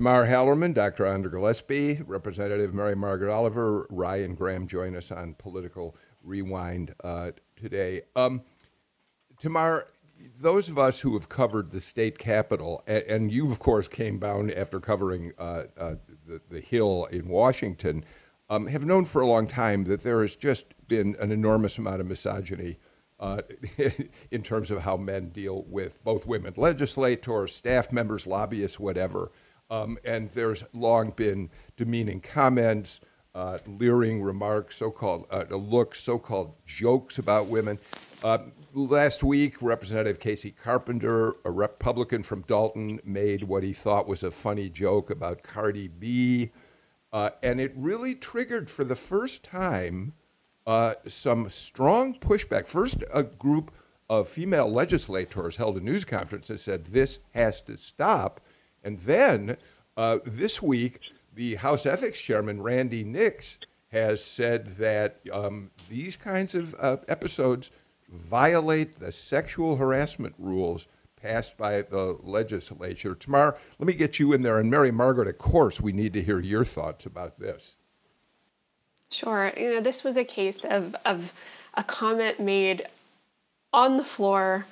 [0.00, 1.04] Tamar Hallerman, Dr.
[1.04, 8.00] Andra Gillespie, Representative Mary Margaret Oliver, Ryan Graham join us on Political Rewind uh, today.
[8.16, 8.40] Um,
[9.38, 9.88] Tamar,
[10.40, 14.18] those of us who have covered the state capitol, and, and you, of course, came
[14.18, 18.02] bound after covering uh, uh, the, the Hill in Washington,
[18.48, 22.00] um, have known for a long time that there has just been an enormous amount
[22.00, 22.78] of misogyny
[23.18, 23.42] uh,
[24.30, 29.30] in terms of how men deal with both women legislators, staff members, lobbyists, whatever.
[29.70, 33.00] Um, and there's long been demeaning comments,
[33.34, 37.78] uh, leering remarks, so-called uh, looks, so-called jokes about women.
[38.24, 38.38] Uh,
[38.74, 44.30] last week, Representative Kasey Carpenter, a Republican from Dalton, made what he thought was a
[44.30, 46.50] funny joke about Cardi B,
[47.12, 50.14] uh, and it really triggered for the first time
[50.66, 52.66] uh, some strong pushback.
[52.66, 53.72] First, a group
[54.08, 58.40] of female legislators held a news conference and said this has to stop,
[58.84, 59.56] and then
[59.96, 61.00] uh, this week
[61.34, 63.58] the House Ethics Chairman, Randy Nix,
[63.92, 67.70] has said that um, these kinds of uh, episodes
[68.08, 70.86] violate the sexual harassment rules
[71.20, 73.14] passed by the legislature.
[73.14, 74.58] Tamar, let me get you in there.
[74.58, 77.76] And Mary Margaret, of course, we need to hear your thoughts about this.
[79.10, 79.52] Sure.
[79.56, 81.32] You know, this was a case of, of
[81.74, 82.86] a comment made
[83.72, 84.66] on the floor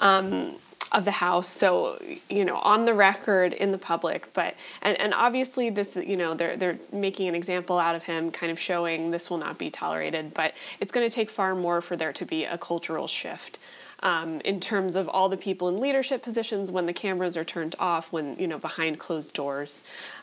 [0.00, 0.56] um,
[0.92, 1.48] of the House.
[1.48, 6.16] So, you know, on the record in the public, but and, and obviously this, you
[6.16, 9.58] know, they're they're making an example out of him, kind of showing this will not
[9.58, 10.32] be tolerated.
[10.34, 13.58] But it's going to take far more for there to be a cultural shift.
[14.00, 17.74] Um, in terms of all the people in leadership positions when the cameras are turned
[17.80, 19.82] off, when you know behind closed doors,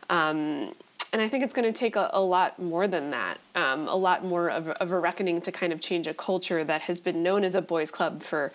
[0.10, 0.74] um,
[1.16, 3.96] and I think it's going to take a, a, lot more than that, um, a
[3.96, 7.24] lot more of, of, a reckoning to kind of change a culture that has been
[7.24, 8.52] known as a boys' club for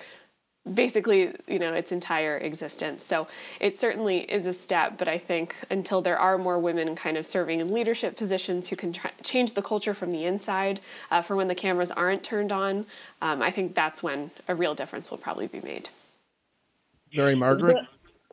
[0.74, 3.04] basically you know its entire existence.
[3.04, 3.26] So
[3.60, 7.24] it certainly is a step but i think until there are more women kind of
[7.24, 11.36] serving in leadership positions who can try, change the culture from the inside uh, for
[11.36, 12.86] when the cameras aren't turned on
[13.22, 15.88] um, i think that's when a real difference will probably be made.
[17.14, 17.76] Mary margaret?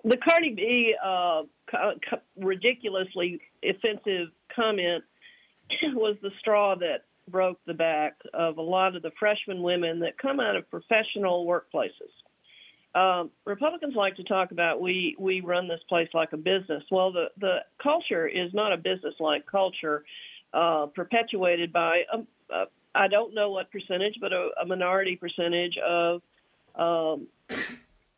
[0.03, 1.41] the, the cardi b uh,
[2.37, 5.03] ridiculously offensive comment
[5.93, 10.17] was the straw that broke the back of a lot of the freshman women that
[10.17, 12.11] come out of professional workplaces.
[12.97, 16.83] Um, Republicans like to talk about we we run this place like a business.
[16.89, 20.03] Well, the the culture is not a business-like culture,
[20.51, 25.15] uh, perpetuated by a, um, uh, I don't know what percentage, but a, a minority
[25.15, 26.23] percentage of
[26.73, 27.27] um,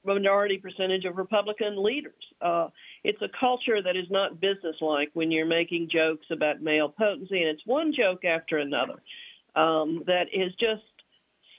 [0.05, 2.23] minority percentage of Republican leaders.
[2.41, 2.69] Uh,
[3.03, 7.49] it's a culture that is not businesslike when you're making jokes about male potency, and
[7.49, 9.01] it's one joke after another
[9.55, 10.83] um, that is just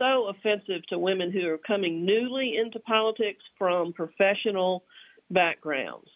[0.01, 4.85] so offensive to women who are coming newly into politics from professional
[5.31, 6.09] backgrounds.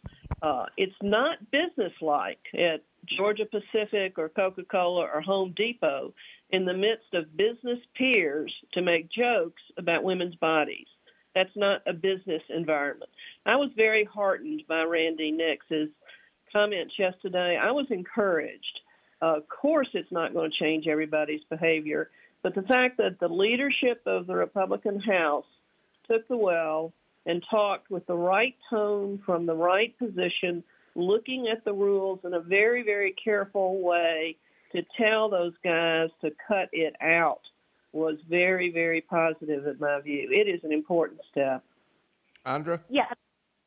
[0.43, 2.83] Uh, it's not businesslike at
[3.17, 6.15] Georgia Pacific or Coca Cola or Home Depot
[6.51, 10.87] in the midst of business peers to make jokes about women's bodies.
[11.35, 13.11] That's not a business environment.
[13.45, 15.91] I was very heartened by Randy Nix's
[16.53, 17.59] comments yesterday.
[17.61, 18.81] I was encouraged.
[19.21, 22.11] Uh, of course, it's not going to change everybody's behavior,
[22.45, 25.47] but the fact that the leadership of the Republican House
[26.07, 26.93] took the well
[27.25, 30.63] and talked with the right tone from the right position,
[30.95, 34.37] looking at the rules in a very, very careful way
[34.73, 37.41] to tell those guys to cut it out
[37.93, 40.29] was very, very positive in my view.
[40.31, 41.65] It is an important step.
[42.45, 42.79] Andra?
[42.91, 43.07] Yeah,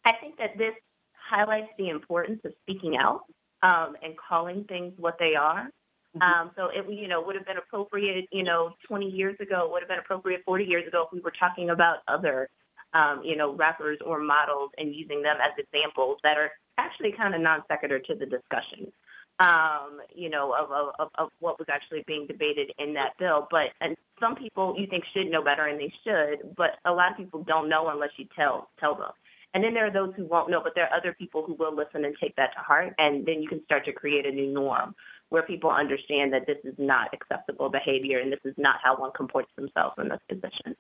[0.06, 0.76] I think that this
[1.18, 3.22] highlights the importance of speaking out
[3.64, 5.72] um, and calling things what they are.
[6.18, 6.42] Mm-hmm.
[6.42, 9.82] Um, so it, you know, would have been appropriate, you know, 20 years ago, would
[9.82, 12.50] have been appropriate 40 years ago if we were talking about other,
[12.94, 17.36] um, you know, rappers or models and using them as examples that are actually kind
[17.36, 18.92] of non sequitur to the discussion
[19.40, 23.48] um, you know, of, of, of what was actually being debated in that bill.
[23.52, 27.12] But and some people you think should know better, and they should, but a lot
[27.12, 29.12] of people don't know unless you tell tell them.
[29.54, 31.76] And then there are those who won't know, but there are other people who will
[31.76, 34.52] listen and take that to heart, and then you can start to create a new
[34.54, 34.96] norm
[35.30, 39.12] where people understand that this is not acceptable behavior and this is not how one
[39.12, 40.76] comports themselves in this position.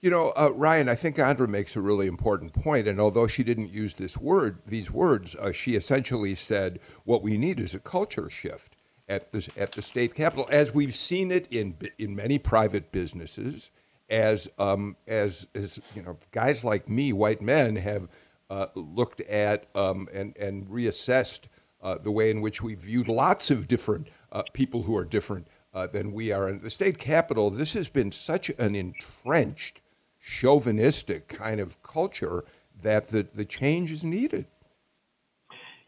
[0.00, 3.42] You know, uh, Ryan, I think Andra makes a really important point, and although she
[3.42, 7.80] didn't use this word, these words, uh, she essentially said what we need is a
[7.80, 8.76] culture shift
[9.10, 13.70] at the at the state capital, as we've seen it in in many private businesses,
[14.08, 18.08] as um, as as you know, guys like me, white men, have
[18.48, 21.48] uh, looked at um, and and reassessed
[21.82, 25.46] uh, the way in which we viewed lots of different uh, people who are different.
[25.72, 26.48] Uh, than we are.
[26.48, 29.80] And the state capitol, this has been such an entrenched
[30.20, 32.44] chauvinistic kind of culture
[32.82, 34.46] that the, the change is needed.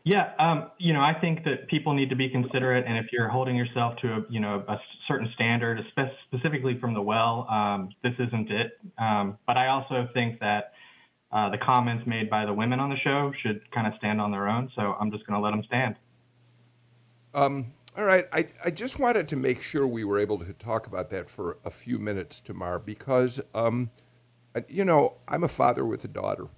[0.05, 3.29] Yeah, um, you know, I think that people need to be considerate, and if you're
[3.29, 4.77] holding yourself to a, you know, a
[5.07, 5.81] certain standard,
[6.27, 8.79] specifically from the well, um, this isn't it.
[8.99, 10.73] Um, but I also think that
[11.33, 14.31] uh, the comments made by the women on the show should kind of stand on
[14.31, 14.71] their own.
[14.77, 15.97] So I'm just going to let them stand.
[17.35, 20.87] Um, all right, I, I just wanted to make sure we were able to talk
[20.87, 23.91] about that for a few minutes, Tamar, because um,
[24.69, 26.49] you know, I'm a father with a daughter,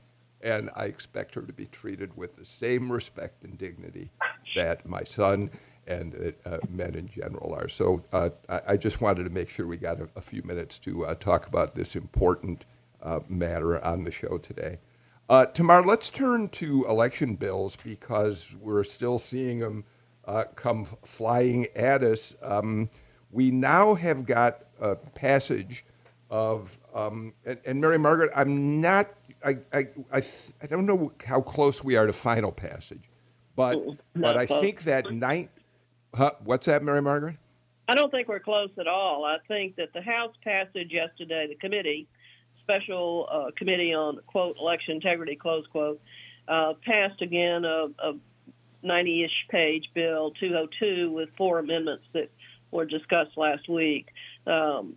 [0.41, 4.11] and I expect her to be treated with the same respect and dignity
[4.57, 5.51] that my son
[5.87, 7.69] and uh, men in general are.
[7.69, 10.79] So uh, I, I, just wanted to make sure we got a, a few minutes
[10.79, 12.65] to uh, talk about this important
[13.05, 14.79] uh, matter on the show today.
[15.29, 19.85] Uh, Tamar, let's turn to election bills because we're still seeing them
[20.27, 22.35] uh, come flying at us.
[22.43, 22.91] Um,
[23.31, 25.85] we now have got a passage
[26.31, 29.09] of um, and, and, Mary Margaret, I'm not.
[29.45, 30.23] I, I, I,
[30.63, 33.11] I, don't know how close we are to final passage,
[33.55, 33.79] but
[34.17, 35.51] but I think that night,
[36.15, 37.37] Huh, what's that, Mary Margaret?
[37.89, 39.25] I don't think we're close at all.
[39.25, 42.07] I think that the House passage yesterday, the committee,
[42.65, 46.01] special uh, committee on quote election integrity close quote,
[46.49, 48.15] uh, passed again a, a
[48.85, 52.31] 90-ish page bill 202 with four amendments that
[52.71, 54.09] were discussed last week.
[54.47, 54.97] Um,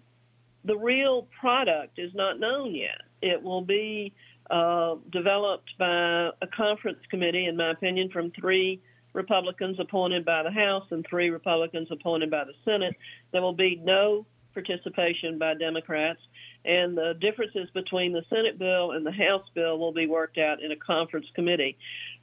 [0.65, 3.01] the real product is not known yet.
[3.21, 4.13] It will be
[4.49, 8.81] uh, developed by a conference committee, in my opinion, from three
[9.13, 12.95] Republicans appointed by the House and three Republicans appointed by the Senate.
[13.31, 16.19] There will be no participation by Democrats,
[16.67, 20.61] and the differences between the Senate bill and the House bill will be worked out
[20.61, 21.77] in a conference committee.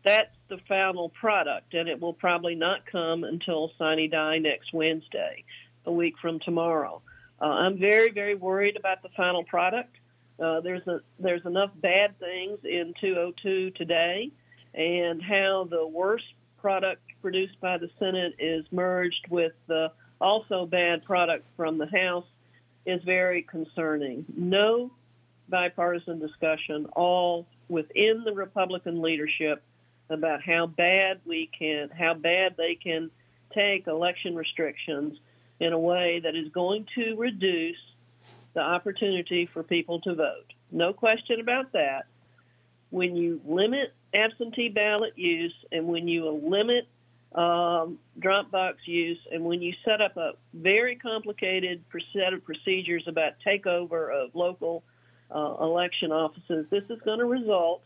[0.04, 5.44] That's the final product, and it will probably not come until sine die next Wednesday,
[5.86, 7.00] a week from tomorrow.
[7.40, 9.96] Uh, I'm very, very worried about the final product.
[10.38, 14.30] Uh, there's a, there's enough bad things in 202 today,
[14.74, 16.26] and how the worst
[16.58, 19.90] product produced by the Senate is merged with the
[20.20, 22.26] also bad product from the House
[22.86, 24.24] is very concerning.
[24.36, 24.90] No
[25.48, 29.62] bipartisan discussion, all within the Republican leadership,
[30.10, 33.10] about how bad we can, how bad they can
[33.54, 35.18] take election restrictions
[35.60, 37.78] in a way that is going to reduce
[38.54, 40.52] the opportunity for people to vote.
[40.70, 42.06] No question about that.
[42.90, 46.86] When you limit absentee ballot use and when you limit
[47.34, 47.98] um,
[48.86, 51.82] use and when you set up a very complicated
[52.12, 54.84] set of procedures about takeover of local
[55.34, 57.82] uh, election offices, this is going to result,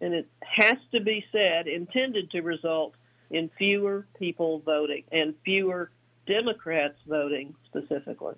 [0.00, 2.94] and it has to be said, intended to result
[3.30, 5.90] in fewer people voting and fewer
[6.26, 8.34] Democrats voting specifically.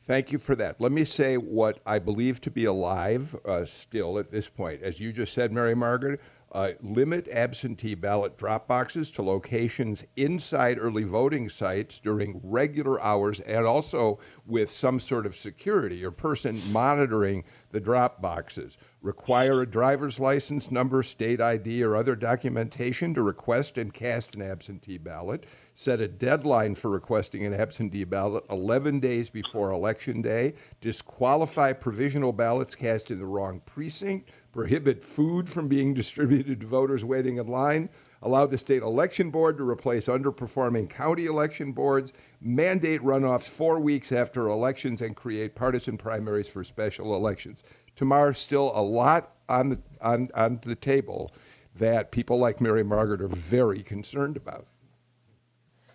[0.00, 0.80] Thank you for that.
[0.80, 4.82] Let me say what I believe to be alive uh, still at this point.
[4.82, 6.20] As you just said, Mary Margaret,
[6.56, 13.40] uh, limit absentee ballot drop boxes to locations inside early voting sites during regular hours
[13.40, 16.02] and also with some sort of security.
[16.02, 17.44] Or person monitoring
[17.76, 18.78] the drop boxes.
[19.02, 24.40] Require a driver's license number, state ID, or other documentation to request and cast an
[24.40, 25.44] absentee ballot.
[25.74, 30.54] Set a deadline for requesting an absentee ballot 11 days before Election Day.
[30.80, 37.04] Disqualify provisional ballots cast in the wrong precinct prohibit food from being distributed to voters
[37.04, 37.90] waiting in line,
[38.22, 44.12] allow the state election board to replace underperforming county election boards, mandate runoffs four weeks
[44.12, 47.62] after elections, and create partisan primaries for special elections.
[47.94, 51.32] Tamar, still a lot on the, on, on the table
[51.76, 54.66] that people like Mary Margaret are very concerned about.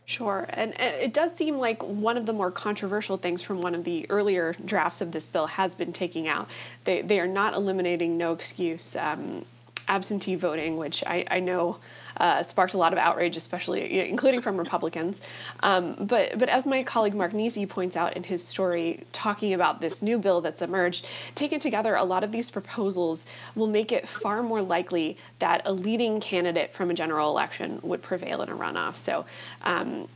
[0.06, 0.46] Sure.
[0.50, 4.10] And it does seem like one of the more controversial things from one of the
[4.10, 6.50] earlier drafts of this bill has been taking out.
[6.84, 9.46] They, they are not eliminating no excuse um,
[9.88, 11.78] absentee voting, which I, I know
[12.18, 15.22] uh, sparked a lot of outrage, especially including from Republicans.
[15.62, 19.82] Um, but but as my colleague Mark Niesse points out in his story, talking about
[19.82, 23.26] this new bill that's emerged, taken together, a lot of these proposals
[23.56, 28.02] will make it far more likely that a leading candidate from a general election would
[28.02, 28.98] prevail in a runoff.
[28.98, 29.26] So.
[29.64, 30.08] Um,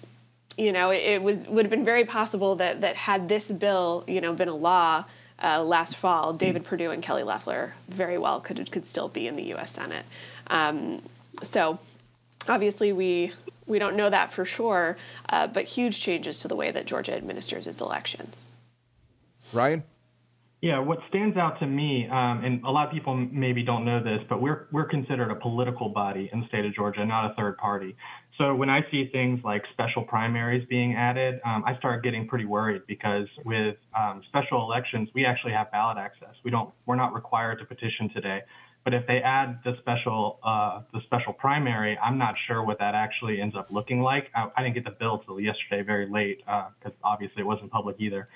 [0.57, 4.05] you know, it, it was would have been very possible that that had this bill,
[4.07, 5.03] you know, been a law,
[5.43, 9.35] uh, last fall, David Perdue and Kelly Loeffler very well could could still be in
[9.35, 9.71] the U.S.
[9.71, 10.05] Senate.
[10.47, 11.01] Um,
[11.43, 11.79] so
[12.47, 13.33] obviously we
[13.67, 14.97] we don't know that for sure,
[15.29, 18.47] uh, but huge changes to the way that Georgia administers its elections.
[19.51, 19.83] Ryan.
[20.61, 24.01] Yeah, what stands out to me, um, and a lot of people maybe don't know
[24.01, 27.35] this, but we're we're considered a political body in the state of Georgia, not a
[27.35, 27.95] third party.
[28.37, 32.45] So when I see things like special primaries being added, um, I start getting pretty
[32.45, 36.35] worried because with um, special elections, we actually have ballot access.
[36.43, 38.41] We don't, we're not required to petition today.
[38.83, 42.93] But if they add the special, uh, the special primary, I'm not sure what that
[42.93, 44.25] actually ends up looking like.
[44.35, 47.71] I, I didn't get the bill till yesterday, very late, because uh, obviously it wasn't
[47.71, 48.27] public either.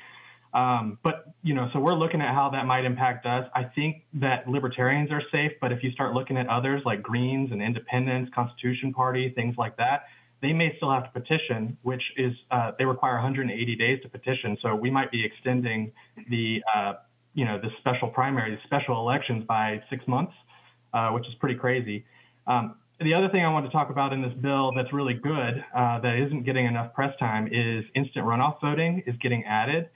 [0.54, 3.48] Um, but you know, so we're looking at how that might impact us.
[3.56, 7.52] I think that libertarians are safe, but if you start looking at others like Greens
[7.52, 10.06] and Independents, Constitution Party, things like that,
[10.42, 14.58] they may still have to petition, which is uh, they require 180 days to petition.
[14.62, 15.92] So we might be extending
[16.30, 16.94] the uh,
[17.34, 20.34] you know the special primary, the special elections by six months,
[20.94, 22.06] uh, which is pretty crazy.
[22.48, 25.64] Um, the other thing I want to talk about in this bill that's really good
[25.76, 29.90] uh, that isn't getting enough press time is instant runoff voting is getting added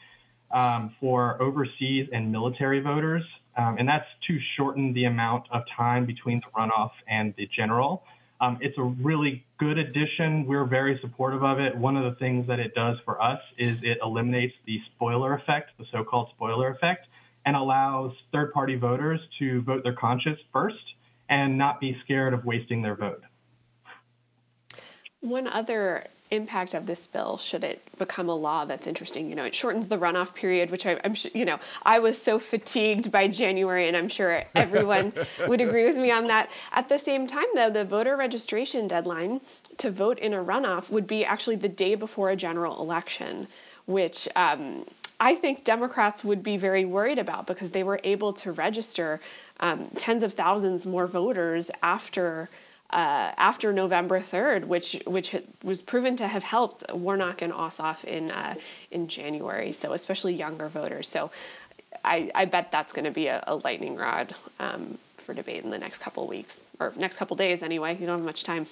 [0.54, 3.24] um, for overseas and military voters,
[3.58, 8.04] um, and that's to shorten the amount of time between the runoff and the general.
[8.40, 10.46] Um, it's a really good addition.
[10.46, 11.76] We're very supportive of it.
[11.76, 15.72] One of the things that it does for us is it eliminates the spoiler effect,
[15.80, 17.08] the so called spoiler effect,
[17.46, 20.84] and allows third party voters to vote their conscience first
[21.30, 23.24] and not be scared of wasting their vote.
[25.22, 29.30] One other impact of this bill, should it become a law, that's interesting.
[29.30, 32.20] You know, it shortens the runoff period, which I, am sure, you know, I was
[32.20, 35.14] so fatigued by January, and I'm sure everyone
[35.48, 36.50] would agree with me on that.
[36.72, 39.42] At the same time, though, the voter registration deadline
[39.78, 43.48] to vote in a runoff would be actually the day before a general election,
[43.86, 44.86] which um,
[45.20, 49.22] I think Democrats would be very worried about because they were able to register
[49.60, 52.50] um, tens of thousands more voters after
[52.94, 58.30] uh, after November 3rd, which which was proven to have helped Warnock and Ossoff in
[58.30, 58.54] uh,
[58.92, 59.74] in January.
[59.74, 61.10] So especially younger voters.
[61.10, 61.32] So
[62.06, 65.70] I, I bet that's going to be a, a, lightning rod um, for debate in
[65.70, 67.98] the next couple weeks or next couple days anyway.
[68.00, 68.68] You don't have much time.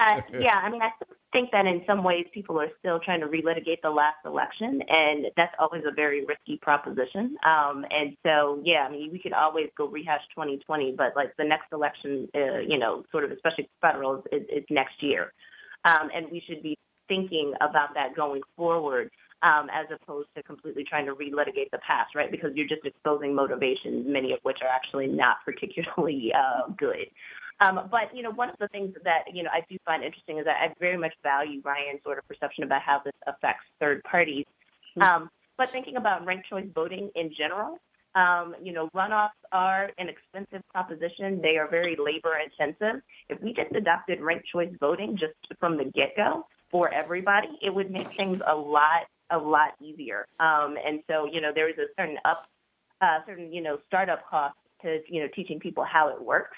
[0.00, 0.90] Uh, yeah, I mean, I
[1.32, 5.26] think that in some ways people are still trying to relitigate the last election, and
[5.36, 7.36] that's always a very risky proposition.
[7.44, 11.44] Um, and so, yeah, I mean, we could always go rehash 2020, but like the
[11.44, 15.32] next election, uh, you know, sort of especially federal, is, is next year,
[15.84, 16.76] um, and we should be
[17.08, 19.10] thinking about that going forward.
[19.44, 22.30] Um, as opposed to completely trying to relitigate the past, right?
[22.30, 27.10] Because you're just exposing motivations, many of which are actually not particularly uh, good.
[27.62, 30.38] Um, but you know, one of the things that you know I do find interesting
[30.38, 34.02] is that I very much value Ryan's sort of perception about how this affects third
[34.04, 34.46] parties.
[34.98, 35.02] Mm-hmm.
[35.02, 37.78] Um, but thinking about ranked choice voting in general,
[38.14, 41.40] um, you know, runoffs are an expensive proposition.
[41.40, 43.02] They are very labor intensive.
[43.28, 47.72] If we just adopted ranked choice voting just from the get go for everybody, it
[47.72, 50.26] would make things a lot a lot easier.
[50.40, 52.46] Um, and so, you know, there is a certain up,
[53.00, 56.56] uh, certain you know, startup cost to you know teaching people how it works.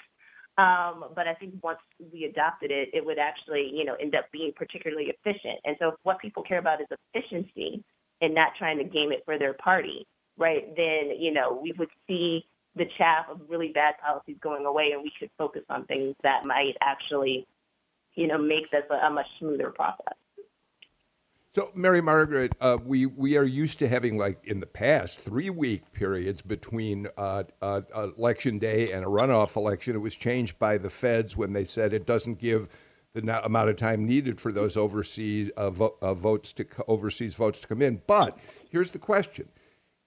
[0.57, 1.79] Um, but I think once
[2.13, 5.59] we adopted it, it would actually, you know, end up being particularly efficient.
[5.65, 7.83] And so if what people care about is efficiency
[8.21, 11.89] and not trying to game it for their party, right, then, you know, we would
[12.07, 12.45] see
[12.75, 16.45] the chaff of really bad policies going away and we could focus on things that
[16.45, 17.45] might actually,
[18.15, 20.15] you know, make this a, a much smoother process.
[21.55, 25.49] So, Mary Margaret, uh, we we are used to having like in the past three
[25.49, 29.95] week periods between uh, uh, election day and a runoff election.
[29.95, 32.67] It was changed by the feds when they said it doesn't give
[33.13, 37.61] the amount of time needed for those overseas uh, vo- uh, votes to overseas votes
[37.61, 38.01] to come in.
[38.05, 38.37] But
[38.69, 39.47] here's the question: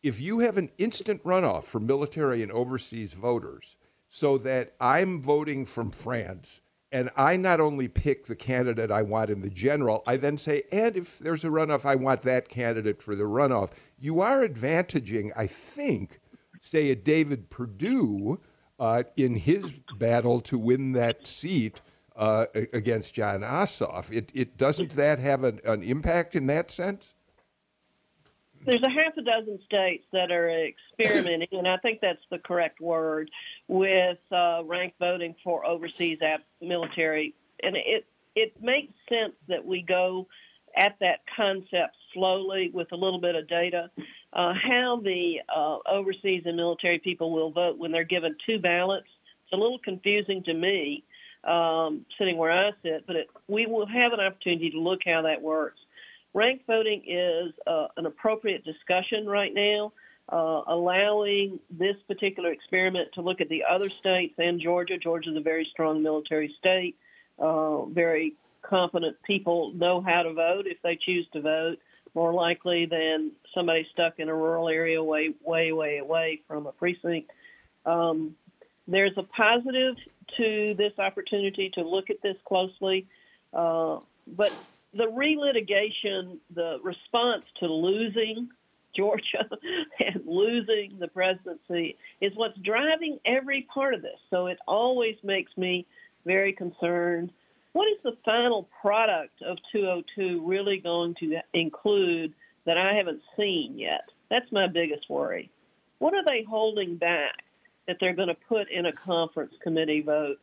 [0.03, 3.77] If you have an instant runoff for military and overseas voters,
[4.11, 9.30] so that I'm voting from France and I not only pick the candidate I want
[9.30, 13.03] in the general, I then say, and if there's a runoff, I want that candidate
[13.03, 13.70] for the runoff.
[13.99, 16.20] You are advantaging, I think,
[16.61, 18.41] say a David Perdue
[18.78, 21.80] uh, in his battle to win that seat
[22.16, 24.11] uh, against Jon Ossoff.
[24.11, 27.14] It, it doesn't that have an, an impact in that sense?
[28.65, 32.81] There's a half a dozen states that are experimenting, and I think that's the correct
[32.81, 33.31] word,
[33.67, 36.19] with uh, ranked voting for overseas
[36.61, 37.35] military.
[37.63, 40.29] And it it makes sense that we go
[40.77, 43.91] at that concept slowly with a little bit of data.
[44.33, 49.09] Uh, how the uh, overseas and military people will vote when they're given two ballots,
[49.45, 51.03] it's a little confusing to me
[51.45, 55.23] um, sitting where I sit, but it, we will have an opportunity to look how
[55.23, 55.81] that works.
[56.35, 59.93] Ranked voting is uh, an appropriate discussion right now,
[60.29, 64.99] uh, allowing this particular experiment to look at the other states and Georgia.
[64.99, 66.97] Georgia is a very strong military state.
[67.39, 71.79] Uh, very competent people know how to vote if they choose to vote
[72.14, 76.72] more likely than somebody stuck in a rural area way, way, way away from a
[76.72, 77.31] precinct.
[77.87, 78.35] Um,
[78.87, 79.95] there's a positive
[80.37, 83.07] to this opportunity to look at this closely,
[83.53, 84.53] uh, but
[84.99, 88.49] the relitigation, the response to losing
[88.97, 89.49] Georgia
[90.01, 94.19] and losing the presidency is what's driving every part of this.
[94.29, 95.87] So it always makes me
[96.27, 97.31] very concerned.
[97.75, 102.35] What is the final product of 202 really going to include
[102.67, 104.03] that I haven't seen yet?
[104.31, 105.49] That's my biggest worry.
[106.01, 107.45] What are they holding back
[107.87, 110.39] that they're going to put in a conference committee vote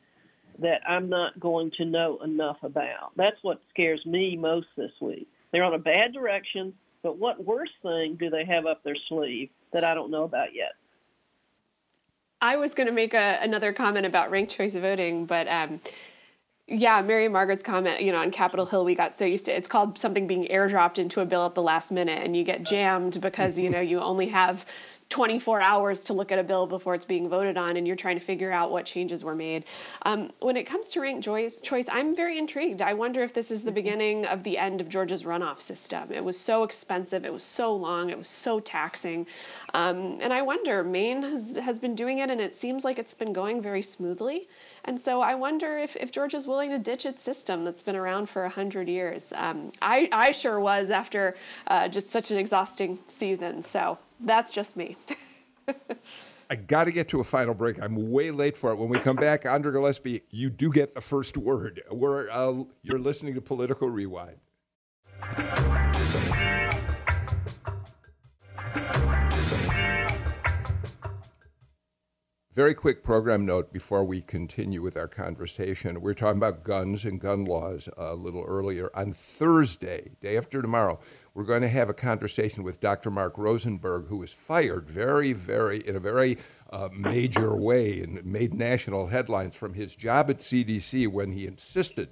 [0.59, 3.11] that I'm not going to know enough about.
[3.15, 5.27] That's what scares me most this week.
[5.51, 9.49] They're on a bad direction, but what worse thing do they have up their sleeve
[9.73, 10.73] that I don't know about yet?
[12.41, 15.79] I was going to make a, another comment about ranked choice voting, but um,
[16.67, 19.67] yeah, Mary Margaret's comment, you know, on Capitol Hill, we got so used to it's
[19.67, 23.21] called something being airdropped into a bill at the last minute, and you get jammed
[23.21, 24.65] because you know you only have
[25.09, 28.17] 24 hours to look at a bill before it's being voted on and you're trying
[28.17, 29.65] to figure out what changes were made.
[30.01, 32.81] Um, when it comes to ranked choice, choice, I'm very intrigued.
[32.81, 33.75] I wonder if this is the mm-hmm.
[33.75, 36.11] beginning of the end of Georgia's runoff system.
[36.11, 39.27] It was so expensive, it was so long, it was so taxing.
[39.73, 43.13] Um, and I wonder, Maine has, has been doing it and it seems like it's
[43.13, 44.47] been going very smoothly.
[44.85, 48.27] And so I wonder if, if Georgia's willing to ditch its system that's been around
[48.27, 49.33] for 100 years.
[49.35, 51.35] Um, I, I sure was after
[51.67, 53.61] uh, just such an exhausting season.
[53.61, 54.97] So that's just me.
[56.49, 57.81] I got to get to a final break.
[57.81, 58.75] I'm way late for it.
[58.75, 61.81] When we come back, Andra Gillespie, you do get the first word.
[61.91, 64.37] We're, uh, you're listening to Political Rewind.
[72.55, 75.99] Very quick program note before we continue with our conversation.
[75.99, 78.89] We are talking about guns and gun laws a little earlier.
[78.95, 81.01] On Thursday, day after tomorrow,
[81.35, 83.11] we're going to have a conversation with Dr.
[83.11, 86.37] Mark Rosenberg, who was fired very, very, in a very
[86.71, 92.09] uh, major way and made national headlines from his job at CDC when he insisted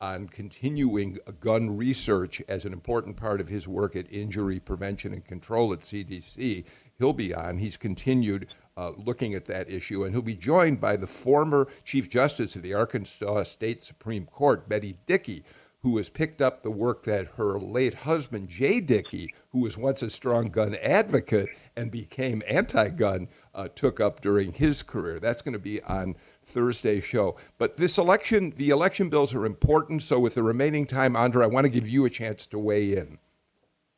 [0.00, 5.24] on continuing gun research as an important part of his work at injury prevention and
[5.24, 6.64] control at CDC.
[6.96, 7.58] He'll be on.
[7.58, 8.46] He's continued
[8.76, 12.62] uh, looking at that issue, and he'll be joined by the former Chief Justice of
[12.62, 15.42] the Arkansas State Supreme Court, Betty Dickey,
[15.82, 20.02] who has picked up the work that her late husband, Jay Dickey, who was once
[20.02, 25.18] a strong gun advocate and became anti gun, uh, took up during his career.
[25.18, 27.36] That's going to be on Thursday's show.
[27.58, 30.02] But this election, the election bills are important.
[30.02, 32.96] So, with the remaining time, Andra, I want to give you a chance to weigh
[32.96, 33.18] in.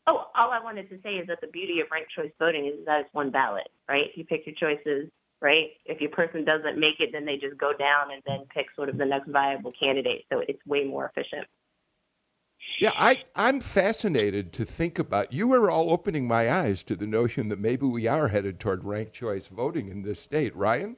[0.07, 2.85] Oh, all I wanted to say is that the beauty of ranked choice voting is
[2.87, 4.07] that it's one ballot, right?
[4.15, 5.11] You pick your choices,
[5.41, 5.71] right?
[5.85, 8.89] If your person doesn't make it, then they just go down and then pick sort
[8.89, 10.25] of the next viable candidate.
[10.33, 11.47] So it's way more efficient.
[12.81, 15.33] Yeah, I, I'm fascinated to think about.
[15.33, 18.85] You were all opening my eyes to the notion that maybe we are headed toward
[18.85, 20.57] ranked choice voting in this state.
[20.57, 20.97] Ryan?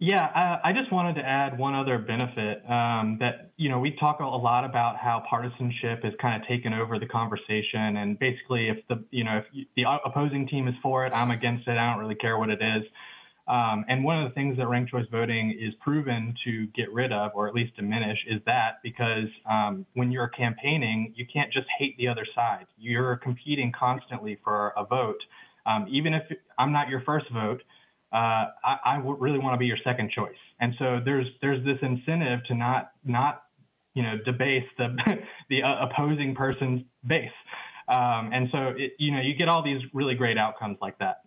[0.00, 4.20] Yeah, I just wanted to add one other benefit um, that, you know, we talk
[4.20, 7.96] a lot about how partisanship has kind of taken over the conversation.
[7.96, 11.66] And basically, if the, you know, if the opposing team is for it, I'm against
[11.66, 11.76] it.
[11.76, 12.84] I don't really care what it is.
[13.48, 17.12] Um, and one of the things that ranked choice voting is proven to get rid
[17.12, 21.66] of, or at least diminish, is that because um, when you're campaigning, you can't just
[21.78, 22.66] hate the other side.
[22.76, 25.20] You're competing constantly for a vote.
[25.64, 26.22] Um, even if
[26.58, 27.62] I'm not your first vote,
[28.12, 30.30] uh, I, really want to be your second choice.
[30.60, 33.42] And so there's there's this incentive to not not
[33.94, 34.96] you know debase the
[35.50, 37.28] the uh, opposing person's base.
[37.86, 41.22] Um, and so it, you know you get all these really great outcomes like that.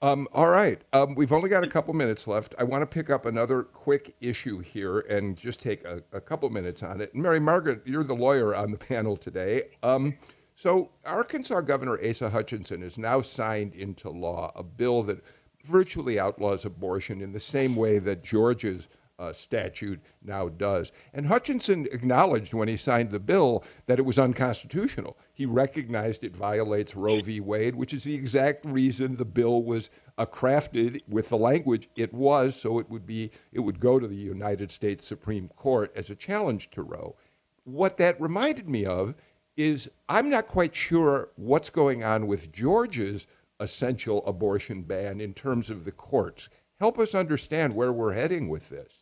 [0.00, 0.80] Um, all right.
[0.92, 2.54] Um, we've only got a couple minutes left.
[2.58, 6.48] I want to pick up another quick issue here and just take a, a couple
[6.50, 7.14] minutes on it.
[7.14, 9.70] Mary Margaret, you're the lawyer on the panel today.
[9.82, 10.14] Um,
[10.54, 15.22] so, Arkansas Governor Asa Hutchinson has now signed into law a bill that
[15.64, 18.88] virtually outlaws abortion in the same way that Georgia's
[19.18, 20.92] uh, statute now does.
[21.12, 25.18] And Hutchinson acknowledged when he signed the bill that it was unconstitutional.
[25.32, 27.40] He recognized it violates Roe v.
[27.40, 32.12] Wade, which is the exact reason the bill was uh, crafted with the language it
[32.12, 36.10] was, so it would be it would go to the United States Supreme Court as
[36.10, 37.16] a challenge to Roe.
[37.64, 39.14] What that reminded me of
[39.56, 43.26] is I'm not quite sure what's going on with Georgia's
[43.60, 46.48] essential abortion ban in terms of the courts.
[46.78, 48.97] Help us understand where we're heading with this.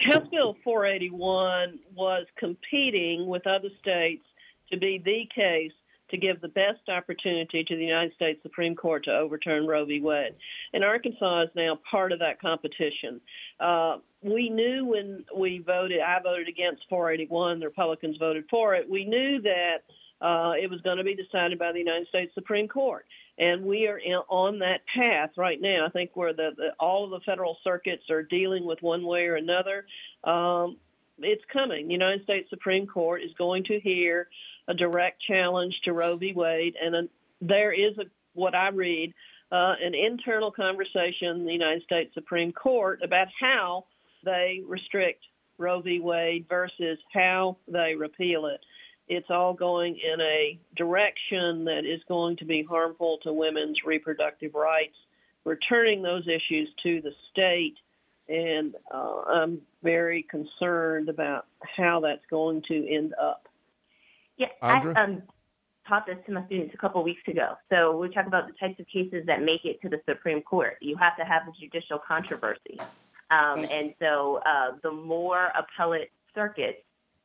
[0.00, 4.24] House Bill 481 was competing with other states
[4.72, 5.72] to be the case
[6.10, 10.00] to give the best opportunity to the United States Supreme Court to overturn Roe v.
[10.00, 10.34] Wade.
[10.72, 13.20] And Arkansas is now part of that competition.
[13.60, 18.88] Uh, we knew when we voted, I voted against 481, the Republicans voted for it.
[18.88, 19.78] We knew that
[20.20, 23.06] uh, it was going to be decided by the United States Supreme Court.
[23.40, 25.86] And we are in, on that path right now.
[25.86, 29.22] I think where the, the, all of the federal circuits are dealing with one way
[29.22, 29.86] or another.
[30.24, 30.76] Um,
[31.18, 31.86] it's coming.
[31.86, 34.28] The United States Supreme Court is going to hear
[34.68, 36.34] a direct challenge to Roe v.
[36.34, 37.02] Wade, and a,
[37.40, 39.12] there is a what I read
[39.50, 43.86] uh, an internal conversation in the United States Supreme Court about how
[44.24, 45.24] they restrict
[45.58, 45.98] Roe v.
[46.00, 48.60] Wade versus how they repeal it.
[49.10, 54.54] It's all going in a direction that is going to be harmful to women's reproductive
[54.54, 54.94] rights,
[55.44, 57.74] returning those issues to the state.
[58.28, 61.46] And uh, I'm very concerned about
[61.76, 63.48] how that's going to end up.
[64.36, 64.94] Yeah, Andra?
[64.96, 65.22] I um,
[65.88, 67.54] taught this to my students a couple of weeks ago.
[67.68, 70.76] So we talk about the types of cases that make it to the Supreme Court.
[70.80, 72.78] You have to have a judicial controversy.
[73.32, 76.78] Um, and so uh, the more appellate circuits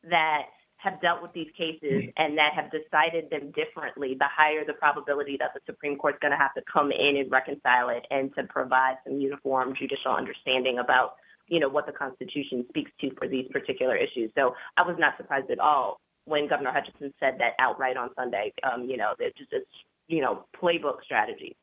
[0.09, 0.47] that
[0.85, 5.35] have dealt with these cases and that have decided them differently, the higher the probability
[5.39, 8.43] that the Supreme Court's going to have to come in and reconcile it and to
[8.43, 11.15] provide some uniform judicial understanding about,
[11.47, 14.31] you know, what the Constitution speaks to for these particular issues.
[14.35, 18.53] So I was not surprised at all when Governor Hutchinson said that outright on Sunday.
[18.63, 19.65] Um, you know, that just it's
[20.07, 21.55] you know playbook strategy.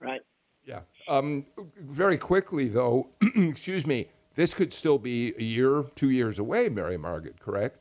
[0.00, 0.20] Right.
[0.66, 0.80] Yeah.
[1.08, 1.46] Um,
[1.78, 6.96] very quickly, though, excuse me, this could still be a year, two years away, Mary
[6.96, 7.78] Margaret, correct?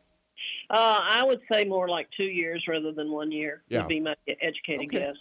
[0.70, 3.80] Uh, I would say more like two years rather than one year Yeah.
[3.80, 5.00] would be my educated Okay.
[5.00, 5.16] guess.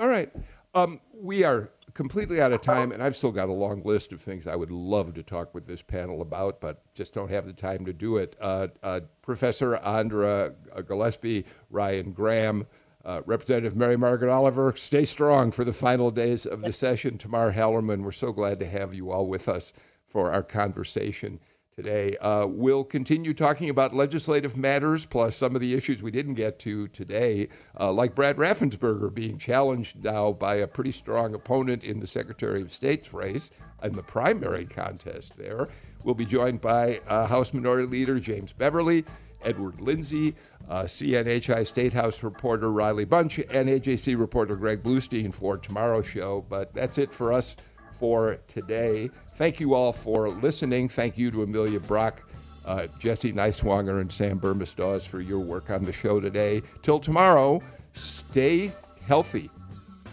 [0.00, 0.30] All right.
[0.74, 4.20] Um, we are completely out of time, and I've still got a long list of
[4.20, 7.52] things I would love to talk with this panel about, but just don't have the
[7.54, 8.36] time to do it.
[8.40, 10.54] Uh, uh, Professor Andra
[10.86, 12.66] Gillespie, Ryan Graham,
[13.04, 17.16] uh, Representative Mary Margaret Oliver, stay strong for the final days of the session.
[17.16, 19.72] Tamar Hallerman, we're so glad to have you all with us
[20.06, 21.40] for our conversation
[21.78, 22.16] today.
[22.16, 26.58] Uh, we'll continue talking about legislative matters, plus some of the issues we didn't get
[26.58, 27.48] to today,
[27.78, 32.60] uh, like Brad Raffensperger being challenged now by a pretty strong opponent in the Secretary
[32.62, 35.68] of State's race in the primary contest there.
[36.02, 39.04] We'll be joined by uh, House Minority Leader James Beverly.
[39.44, 40.34] Edward Lindsey,
[40.68, 46.44] uh, CNHI State House reporter Riley Bunch, and AJC reporter Greg Bluestein for tomorrow's show.
[46.48, 47.54] But that's it for us
[47.92, 49.10] for today.
[49.38, 50.88] Thank you all for listening.
[50.88, 52.28] Thank you to Amelia Brock,
[52.64, 56.60] uh, Jesse Neiswanger, and Sam Burmistaz for your work on the show today.
[56.82, 57.62] Till tomorrow,
[57.92, 58.72] stay
[59.06, 59.48] healthy,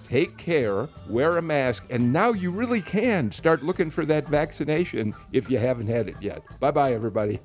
[0.07, 5.15] take care, wear a mask, and now you really can start looking for that vaccination
[5.32, 6.43] if you haven't had it yet.
[6.59, 7.39] Bye bye, everybody.